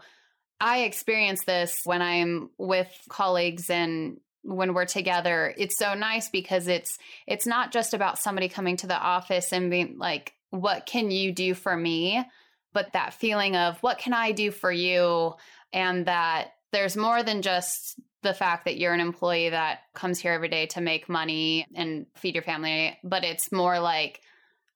[0.61, 6.69] I experience this when I'm with colleagues and when we're together it's so nice because
[6.69, 11.11] it's it's not just about somebody coming to the office and being like what can
[11.11, 12.25] you do for me
[12.73, 15.35] but that feeling of what can i do for you?
[15.73, 20.33] and that there's more than just the fact that you're an employee that comes here
[20.33, 24.21] every day to make money and feed your family, but it's more like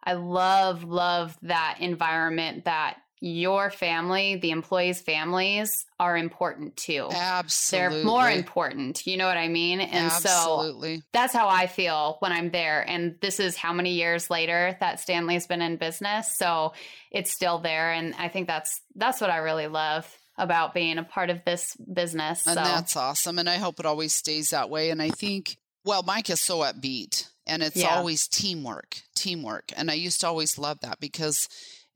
[0.04, 7.08] I love, love that environment that your family, the employees' families are important too.
[7.08, 7.96] Absolutely.
[7.98, 9.06] They're more important.
[9.06, 9.80] You know what I mean?
[9.80, 10.96] And Absolutely.
[10.96, 12.82] so that's how I feel when I'm there.
[12.82, 16.36] And this is how many years later that Stanley's been in business.
[16.36, 16.72] So
[17.12, 17.92] it's still there.
[17.92, 21.76] And I think that's that's what I really love about being a part of this
[21.76, 22.44] business.
[22.44, 22.64] And so.
[22.64, 23.38] that's awesome.
[23.38, 24.90] And I hope it always stays that way.
[24.90, 27.94] And I think, well, Mike is so upbeat and it's yeah.
[27.94, 29.70] always teamwork, teamwork.
[29.76, 31.48] And I used to always love that because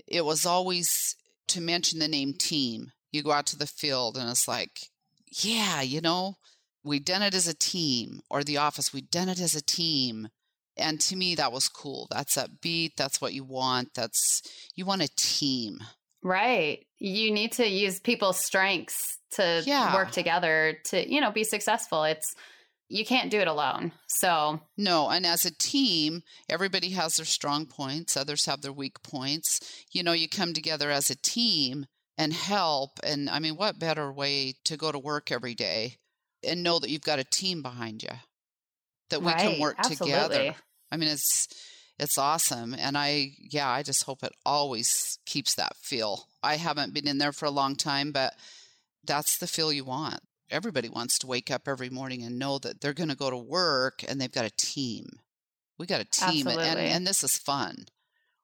[0.07, 1.17] it was always
[1.49, 2.93] to mention the name team.
[3.13, 4.81] You go out to the field and it's like,
[5.31, 6.37] yeah, you know,
[6.85, 10.29] we done it as a team or the office, we done it as a team.
[10.77, 12.07] And to me, that was cool.
[12.11, 12.97] That's upbeat.
[12.97, 13.95] That's what you want.
[13.95, 14.43] That's,
[14.75, 15.79] you want a team.
[16.23, 16.85] Right.
[16.99, 19.95] You need to use people's strengths to yeah.
[19.95, 22.05] work together to, you know, be successful.
[22.05, 22.35] It's
[22.89, 23.93] you can't do it alone.
[24.07, 29.03] So, no, and as a team, everybody has their strong points, others have their weak
[29.03, 29.85] points.
[29.93, 31.87] You know, you come together as a team
[32.19, 35.97] and help and I mean, what better way to go to work every day
[36.45, 38.11] and know that you've got a team behind you
[39.11, 39.39] that we right.
[39.39, 40.07] can work Absolutely.
[40.07, 40.55] together.
[40.91, 41.49] I mean, it's
[41.99, 42.75] it's awesome.
[42.75, 46.29] And I, yeah, I just hope it always keeps that feel.
[46.43, 48.35] I haven't been in there for a long time, but
[49.05, 50.21] that's the feel you want.
[50.51, 53.37] Everybody wants to wake up every morning and know that they're going to go to
[53.37, 55.07] work and they've got a team.
[55.79, 57.87] We got a team, and, and this is fun.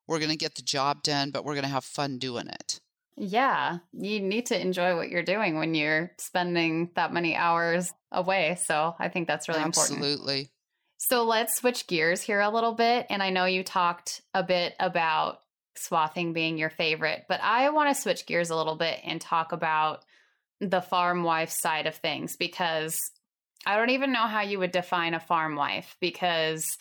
[0.07, 2.81] We're going to get the job done, but we're going to have fun doing it.
[3.17, 8.59] Yeah, you need to enjoy what you're doing when you're spending that many hours away.
[8.67, 9.95] So I think that's really Absolutely.
[9.95, 10.21] important.
[10.21, 10.51] Absolutely.
[10.99, 13.07] So let's switch gears here a little bit.
[13.11, 15.39] And I know you talked a bit about
[15.77, 19.53] swathing being your favorite, but I want to switch gears a little bit and talk
[19.53, 20.05] about
[20.63, 22.99] the farm wife side of things because
[23.67, 26.79] I don't even know how you would define a farm wife because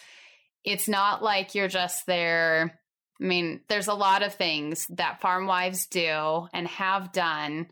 [0.63, 2.79] it's not like you're just there.
[3.19, 7.67] I mean, there's a lot of things that farm wives do and have done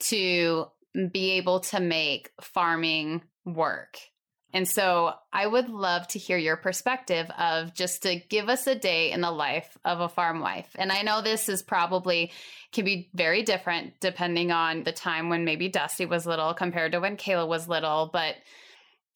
[0.00, 0.66] to
[1.12, 3.98] be able to make farming work.
[4.52, 8.74] And so I would love to hear your perspective of just to give us a
[8.74, 10.68] day in the life of a farm wife.
[10.74, 12.32] And I know this is probably
[12.72, 17.00] can be very different depending on the time when maybe Dusty was little compared to
[17.00, 18.36] when Kayla was little, but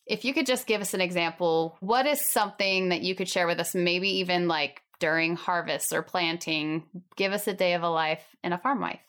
[0.07, 3.47] if you could just give us an example, what is something that you could share
[3.47, 6.85] with us maybe even like during harvest or planting?
[7.16, 9.01] Give us a day of a life in a farm wife.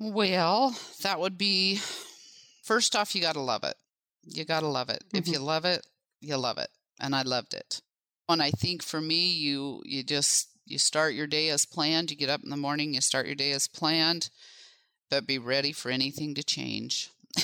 [0.00, 1.80] Well, that would be
[2.64, 3.76] first off you got to love it
[4.24, 5.04] you got to love it.
[5.08, 5.16] Mm-hmm.
[5.16, 5.86] If you love it,
[6.20, 6.68] you love it.
[7.00, 7.80] And I loved it.
[8.28, 12.10] And I think for me, you you just you start your day as planned.
[12.10, 14.30] You get up in the morning, you start your day as planned,
[15.10, 17.10] but be ready for anything to change.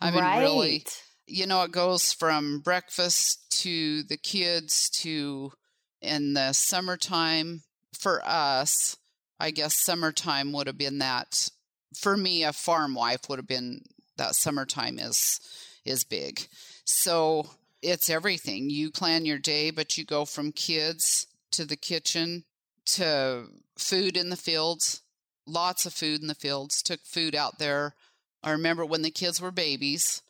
[0.00, 0.40] I mean, right.
[0.40, 0.84] really,
[1.26, 5.52] you know, it goes from breakfast to the kids to
[6.00, 7.62] in the summertime
[7.92, 8.96] for us
[9.40, 11.48] I guess summertime would have been that
[11.94, 13.82] for me a farm wife would have been
[14.16, 15.40] that summertime is
[15.84, 16.46] is big.
[16.84, 17.46] So
[17.82, 18.70] it's everything.
[18.70, 22.44] You plan your day, but you go from kids to the kitchen
[22.86, 23.46] to
[23.78, 25.02] food in the fields,
[25.46, 27.94] lots of food in the fields, took food out there.
[28.42, 30.22] I remember when the kids were babies,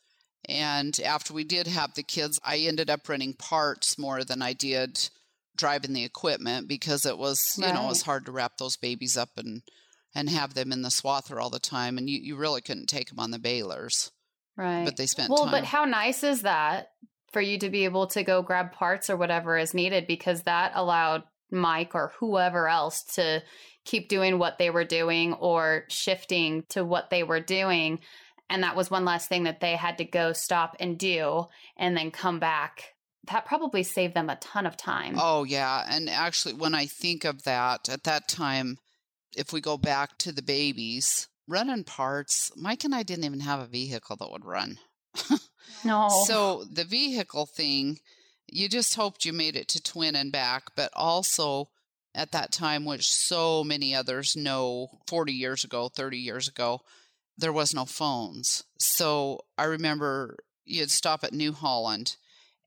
[0.49, 4.53] and after we did have the kids, I ended up running parts more than I
[4.53, 5.09] did
[5.57, 9.17] driving the equipment because it was, you know, it was hard to wrap those babies
[9.17, 9.63] up and
[10.17, 13.09] and have them in the swather all the time and you, you really couldn't take
[13.09, 14.13] them on the balers.
[14.57, 14.85] Right.
[14.85, 15.51] But they spent Well, time.
[15.51, 16.89] but how nice is that
[17.33, 20.73] for you to be able to go grab parts or whatever is needed because that
[20.75, 23.43] allowed Mike or whoever else to
[23.85, 28.01] keep doing what they were doing or shifting to what they were doing.
[28.49, 31.47] And that was one last thing that they had to go stop and do
[31.77, 32.95] and then come back.
[33.29, 35.17] That probably saved them a ton of time.
[35.19, 35.85] Oh, yeah.
[35.89, 38.77] And actually, when I think of that, at that time,
[39.37, 43.61] if we go back to the babies, running parts, Mike and I didn't even have
[43.61, 44.79] a vehicle that would run.
[45.85, 46.09] no.
[46.27, 47.99] So the vehicle thing,
[48.47, 51.71] you just hoped you made it to Twin and back, but also
[52.15, 56.81] at that time, which so many others know 40 years ago, 30 years ago,
[57.37, 58.65] there was no phones.
[58.79, 62.17] So I remember you'd stop at New Holland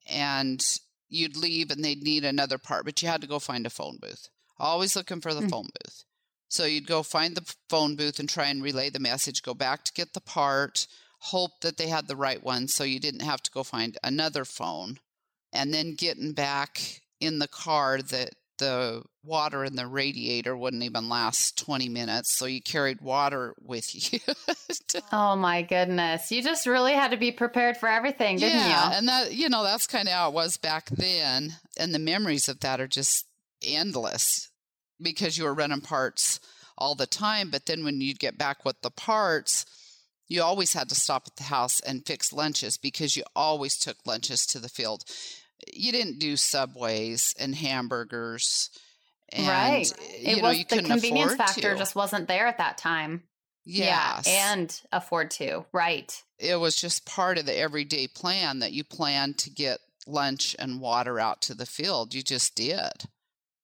[0.10, 0.64] and
[1.10, 3.98] you'd leave and they'd need another part, but you had to go find a phone
[4.02, 4.28] booth.
[4.60, 5.50] Always looking for the Mm.
[5.50, 6.04] phone booth.
[6.50, 9.84] So you'd go find the phone booth and try and relay the message, go back
[9.84, 10.88] to get the part,
[11.20, 14.46] hope that they had the right one so you didn't have to go find another
[14.46, 14.98] phone.
[15.52, 21.10] And then getting back in the car that the water in the radiator wouldn't even
[21.10, 22.36] last 20 minutes.
[22.36, 24.20] So you carried water with you.
[25.12, 26.32] oh my goodness.
[26.32, 28.98] You just really had to be prepared for everything, didn't yeah, you?
[28.98, 32.48] and that you know that's kind of how it was back then, and the memories
[32.50, 33.26] of that are just
[33.66, 34.50] endless
[35.02, 36.40] because you were running parts
[36.78, 37.50] all the time.
[37.50, 39.66] But then when you'd get back with the parts,
[40.28, 43.98] you always had to stop at the house and fix lunches because you always took
[44.06, 45.04] lunches to the field.
[45.74, 48.70] You didn't do subways and hamburgers.
[49.30, 49.92] And, right.
[50.00, 51.78] Eh, you It was the convenience factor to.
[51.78, 53.24] just wasn't there at that time.
[53.66, 54.24] yes.
[54.28, 55.66] Yeah, and afford to.
[55.74, 56.14] Right.
[56.40, 60.80] it was just part of the everyday plan that you planned to get lunch and
[60.80, 62.14] water out to the field.
[62.14, 63.06] You just did.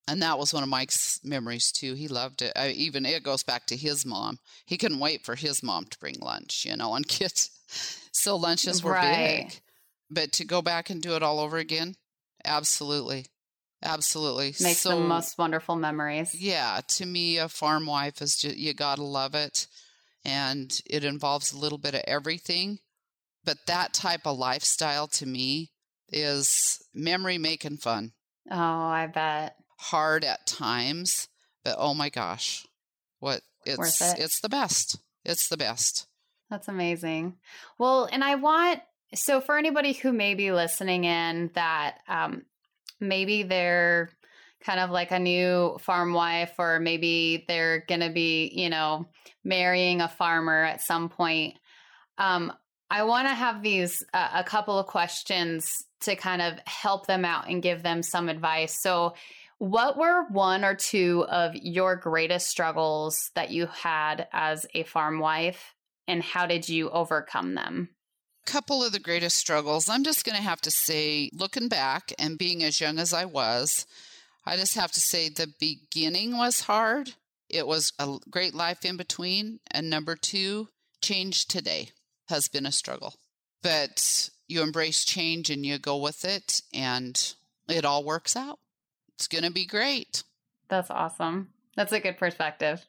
[0.08, 1.94] And that was one of Mike's memories too.
[1.94, 2.52] He loved it.
[2.56, 4.40] I, even it goes back to his mom.
[4.66, 7.52] He couldn't wait for his mom to bring lunch, you know, and kids.
[8.12, 9.46] So lunches were Right.
[9.46, 9.62] big.
[10.12, 11.96] But to go back and do it all over again,
[12.44, 13.28] absolutely.
[13.82, 14.54] Absolutely.
[14.54, 16.36] Makes so, the most wonderful memories.
[16.40, 19.68] yeah, to me, a farm wife is just, you got to love it.
[20.26, 22.80] And it involves a little bit of everything.
[23.44, 25.72] But that type of lifestyle to me
[26.10, 28.14] is memory making fun.
[28.50, 29.58] Oh, I bet.
[29.84, 31.28] Hard at times,
[31.64, 32.66] but oh my gosh,
[33.20, 34.20] what it's it.
[34.20, 35.00] it's the best.
[35.26, 36.08] It's the best.
[36.50, 37.36] That's amazing.
[37.78, 38.82] Well, and I want
[39.14, 42.44] so for anybody who may be listening in that um,
[43.00, 44.10] maybe they're
[44.64, 49.08] kind of like a new farm wife, or maybe they're going to be, you know,
[49.44, 51.58] marrying a farmer at some point.
[52.18, 52.54] Um,
[52.90, 55.66] I want to have these uh, a couple of questions
[56.02, 58.80] to kind of help them out and give them some advice.
[58.82, 59.16] So,
[59.64, 65.20] what were one or two of your greatest struggles that you had as a farm
[65.20, 65.74] wife,
[66.06, 67.88] and how did you overcome them?
[68.46, 69.88] A couple of the greatest struggles.
[69.88, 73.24] I'm just going to have to say, looking back and being as young as I
[73.24, 73.86] was,
[74.46, 77.14] I just have to say the beginning was hard.
[77.50, 79.62] It was a great life in between.
[79.72, 80.68] And number two,
[81.02, 81.92] change today
[82.28, 83.14] has been a struggle.
[83.62, 87.34] But you embrace change and you go with it, and
[87.70, 88.60] it all works out.
[89.16, 90.24] It's going to be great.
[90.70, 91.50] That's awesome.
[91.76, 92.86] That's a good perspective.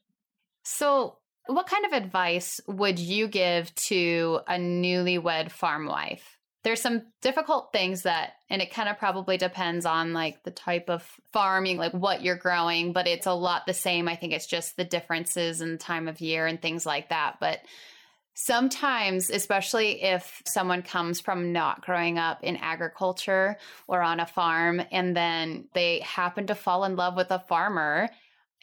[0.62, 6.38] So, what kind of advice would you give to a newlywed farm wife?
[6.62, 10.88] There's some difficult things that, and it kind of probably depends on like the type
[10.88, 14.08] of farming, like what you're growing, but it's a lot the same.
[14.08, 17.36] I think it's just the differences in time of year and things like that.
[17.38, 17.58] But
[18.34, 23.56] sometimes, especially if someone comes from not growing up in agriculture
[23.88, 28.10] or on a farm, and then they happen to fall in love with a farmer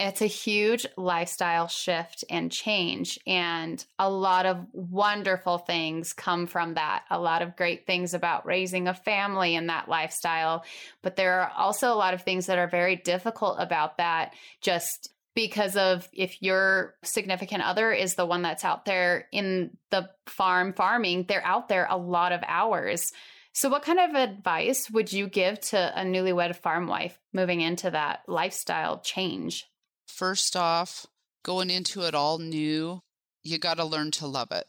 [0.02, 3.20] it's a huge lifestyle shift and change.
[3.28, 7.04] And a lot of wonderful things come from that.
[7.12, 10.66] A lot of great things about raising a family in that lifestyle.
[11.04, 15.14] But there are also a lot of things that are very difficult about that, just
[15.36, 20.74] because of if your significant other is the one that's out there in the farm
[20.74, 23.12] farming, they're out there a lot of hours.
[23.54, 27.92] So, what kind of advice would you give to a newlywed farm wife moving into
[27.92, 29.66] that lifestyle change?
[30.08, 31.06] First off,
[31.44, 33.02] going into it all new,
[33.44, 34.66] you got to learn to love it.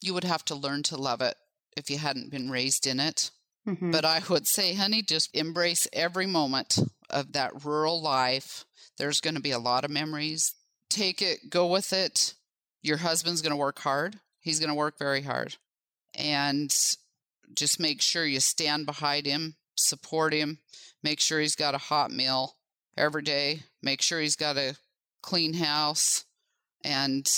[0.00, 1.36] You would have to learn to love it
[1.76, 3.30] if you hadn't been raised in it.
[3.66, 3.92] Mm-hmm.
[3.92, 6.78] But I would say, honey, just embrace every moment
[7.10, 8.64] of that rural life.
[8.98, 10.54] There's going to be a lot of memories.
[10.88, 12.34] Take it, go with it.
[12.82, 14.18] Your husband's going to work hard.
[14.40, 15.56] He's going to work very hard.
[16.14, 16.74] And
[17.54, 20.58] just make sure you stand behind him, support him,
[21.02, 22.56] make sure he's got a hot meal
[22.96, 24.76] every day, make sure he's got a
[25.22, 26.24] clean house,
[26.84, 27.30] and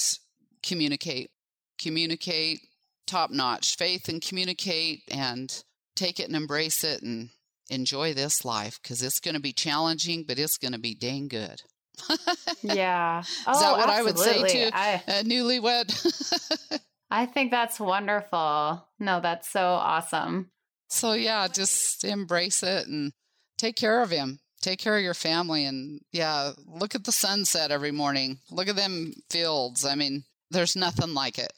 [0.62, 1.30] communicate.
[1.78, 2.60] Communicate
[3.06, 3.76] top notch.
[3.76, 5.62] Faith and communicate and
[5.94, 7.30] take it and embrace it and
[7.70, 11.28] enjoy this life because it's going to be challenging, but it's going to be dang
[11.28, 11.62] good.
[12.62, 13.22] yeah.
[13.46, 13.90] Oh, Is that oh, what absolutely.
[13.90, 16.80] I would say to I, a newlywed?
[17.10, 18.86] I think that's wonderful.
[18.98, 20.50] No, that's so awesome.
[20.88, 23.12] So, yeah, just embrace it and
[23.58, 24.40] take care of him.
[24.60, 25.64] Take care of your family.
[25.64, 28.38] And yeah, look at the sunset every morning.
[28.50, 29.84] Look at them fields.
[29.84, 31.52] I mean, there's nothing like it.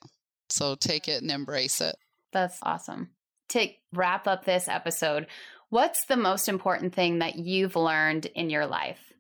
[0.49, 1.97] So, take it and embrace it.
[2.33, 3.11] That's awesome.
[3.51, 5.27] To wrap up this episode,
[5.77, 9.13] what's the most important thing that you've learned in your life?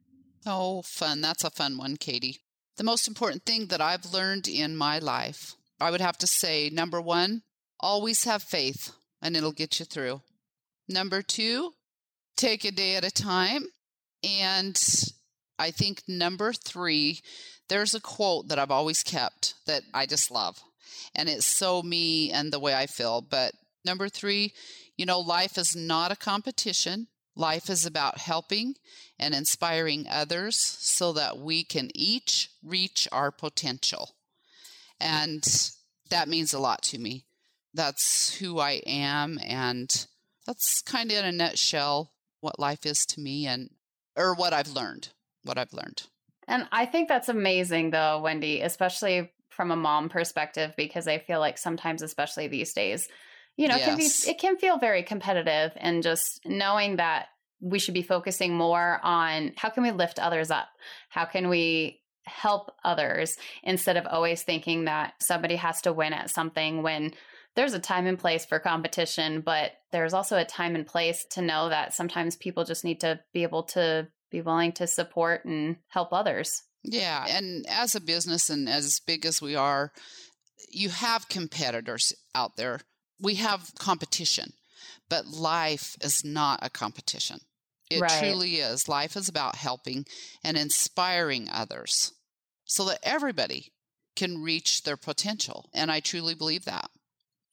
[0.46, 1.20] Oh, fun.
[1.20, 2.38] That's a fun one, Katie.
[2.78, 6.70] The most important thing that I've learned in my life, I would have to say
[6.70, 7.42] number one,
[7.78, 10.22] always have faith and it'll get you through.
[10.88, 11.72] Number two,
[12.38, 13.66] take a day at a time.
[14.24, 14.82] And
[15.58, 17.20] I think number three,
[17.68, 20.58] there's a quote that I've always kept that I just love.
[21.14, 23.20] And it's so me and the way I feel.
[23.20, 23.52] But
[23.84, 24.54] number three,
[24.96, 27.08] you know, life is not a competition.
[27.34, 28.76] Life is about helping
[29.18, 34.16] and inspiring others so that we can each reach our potential.
[34.98, 35.44] And
[36.08, 37.26] that means a lot to me.
[37.74, 39.38] That's who I am.
[39.44, 40.06] And
[40.46, 43.68] that's kind of in a nutshell what life is to me and,
[44.16, 45.10] or what I've learned,
[45.42, 46.04] what I've learned.
[46.48, 51.40] And I think that's amazing, though, Wendy, especially from a mom perspective, because I feel
[51.40, 53.08] like sometimes, especially these days,
[53.56, 53.86] you know, yes.
[53.86, 57.26] it can be it can feel very competitive and just knowing that
[57.60, 60.68] we should be focusing more on how can we lift others up?
[61.08, 66.30] How can we help others instead of always thinking that somebody has to win at
[66.30, 67.12] something when
[67.54, 71.40] there's a time and place for competition, but there's also a time and place to
[71.40, 75.76] know that sometimes people just need to be able to be willing to support and
[75.88, 76.62] help others.
[76.82, 77.24] Yeah.
[77.26, 79.92] And as a business and as big as we are,
[80.70, 82.80] you have competitors out there
[83.20, 84.52] we have competition,
[85.08, 87.40] but life is not a competition.
[87.90, 88.20] It right.
[88.20, 88.88] truly is.
[88.88, 90.06] Life is about helping
[90.42, 92.12] and inspiring others
[92.64, 93.72] so that everybody
[94.16, 95.68] can reach their potential.
[95.72, 96.90] And I truly believe that.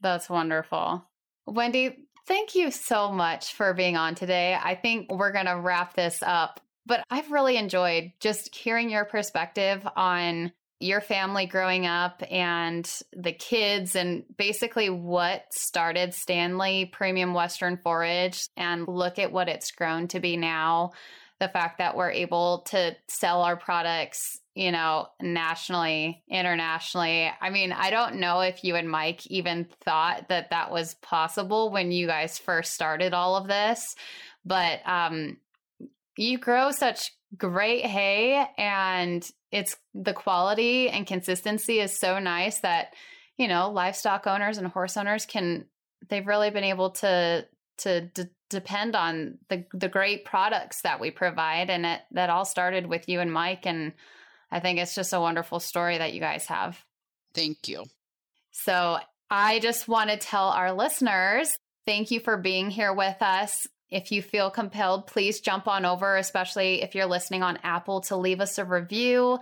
[0.01, 1.05] That's wonderful.
[1.45, 4.57] Wendy, thank you so much for being on today.
[4.61, 9.05] I think we're going to wrap this up, but I've really enjoyed just hearing your
[9.05, 10.51] perspective on
[10.83, 18.49] your family growing up and the kids and basically what started Stanley Premium Western Forage
[18.57, 20.91] and look at what it's grown to be now.
[21.39, 27.31] The fact that we're able to sell our products, you know, nationally, internationally.
[27.41, 31.71] I mean, I don't know if you and Mike even thought that that was possible
[31.71, 33.95] when you guys first started all of this,
[34.45, 35.37] but um,
[36.17, 42.93] you grow such great hay and it's the quality and consistency is so nice that
[43.37, 45.65] you know livestock owners and horse owners can
[46.09, 47.45] they've really been able to
[47.77, 52.45] to d- depend on the the great products that we provide and it that all
[52.45, 53.93] started with you and Mike and
[54.53, 56.79] I think it's just a wonderful story that you guys have.
[57.33, 57.85] Thank you.
[58.51, 58.99] So,
[59.31, 61.57] I just want to tell our listeners
[61.87, 63.65] thank you for being here with us.
[63.93, 68.17] If you feel compelled, please jump on over, especially if you're listening on Apple, to
[68.17, 69.37] leave us a review.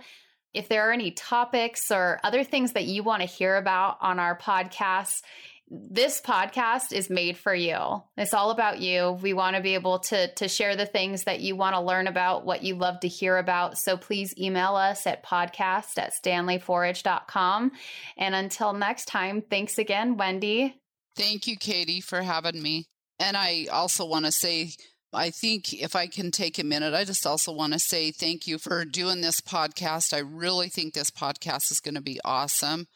[0.52, 4.18] If there are any topics or other things that you want to hear about on
[4.18, 5.22] our podcast,
[5.70, 8.02] this podcast is made for you.
[8.18, 9.12] It's all about you.
[9.22, 12.06] We want to be able to to share the things that you want to learn
[12.06, 13.78] about, what you love to hear about.
[13.78, 17.72] So please email us at podcast at stanleyforage.com.
[18.18, 20.76] And until next time, thanks again, Wendy.
[21.16, 22.84] Thank you, Katie, for having me.
[23.18, 24.72] And I also want to say,
[25.12, 28.46] I think if I can take a minute, I just also want to say thank
[28.46, 30.14] you for doing this podcast.
[30.14, 32.88] I really think this podcast is going to be awesome.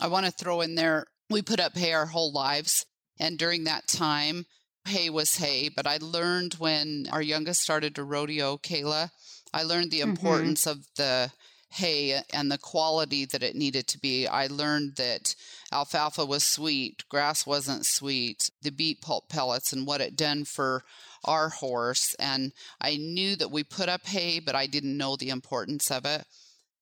[0.00, 2.86] I want to throw in there, we put up hay our whole lives.
[3.20, 4.46] And during that time,
[4.86, 5.68] hay was hay.
[5.68, 9.10] But I learned when our youngest started to rodeo, Kayla,
[9.52, 10.10] I learned the mm-hmm.
[10.10, 10.78] importance mm-hmm.
[10.78, 11.32] of the
[11.70, 14.26] hay and the quality that it needed to be.
[14.26, 15.34] I learned that
[15.72, 20.84] alfalfa was sweet, grass wasn't sweet, the beet pulp pellets and what it done for
[21.24, 22.14] our horse.
[22.14, 26.04] And I knew that we put up hay, but I didn't know the importance of
[26.04, 26.24] it.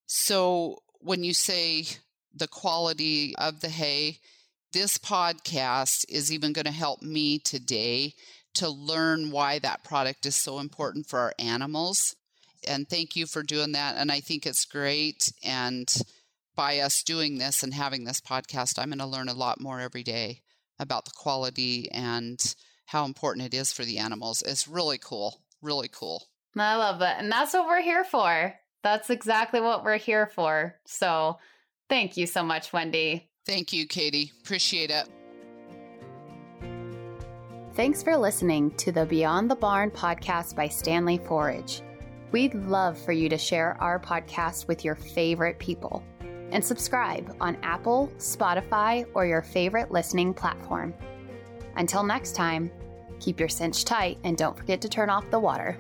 [0.07, 1.85] So when you say
[2.35, 4.19] the quality of the hay,
[4.73, 8.15] this podcast is even going to help me today
[8.55, 12.17] to learn why that product is so important for our animals.
[12.67, 13.97] And thank you for doing that.
[13.97, 15.33] And I think it's great.
[15.45, 15.93] And
[16.57, 19.81] by us doing this and having this podcast, I'm going to learn a lot more
[19.81, 20.43] every day
[20.79, 22.39] about the quality and
[22.87, 24.43] how important it is for the animals.
[24.43, 25.43] It's really cool.
[25.63, 26.25] Really cool.
[26.57, 27.15] I love it.
[27.19, 28.55] And that's what we're here for.
[28.83, 30.77] That's exactly what we're here for.
[30.87, 31.39] So
[31.89, 33.31] thank you so much, Wendy.
[33.47, 34.33] Thank you, Katie.
[34.43, 35.09] Appreciate it.
[37.75, 41.83] Thanks for listening to the Beyond the Barn podcast by Stanley Forage.
[42.31, 46.03] We'd love for you to share our podcast with your favorite people
[46.51, 50.93] and subscribe on Apple, Spotify, or your favorite listening platform.
[51.77, 52.71] Until next time,
[53.19, 55.79] keep your cinch tight and don't forget to turn off the water.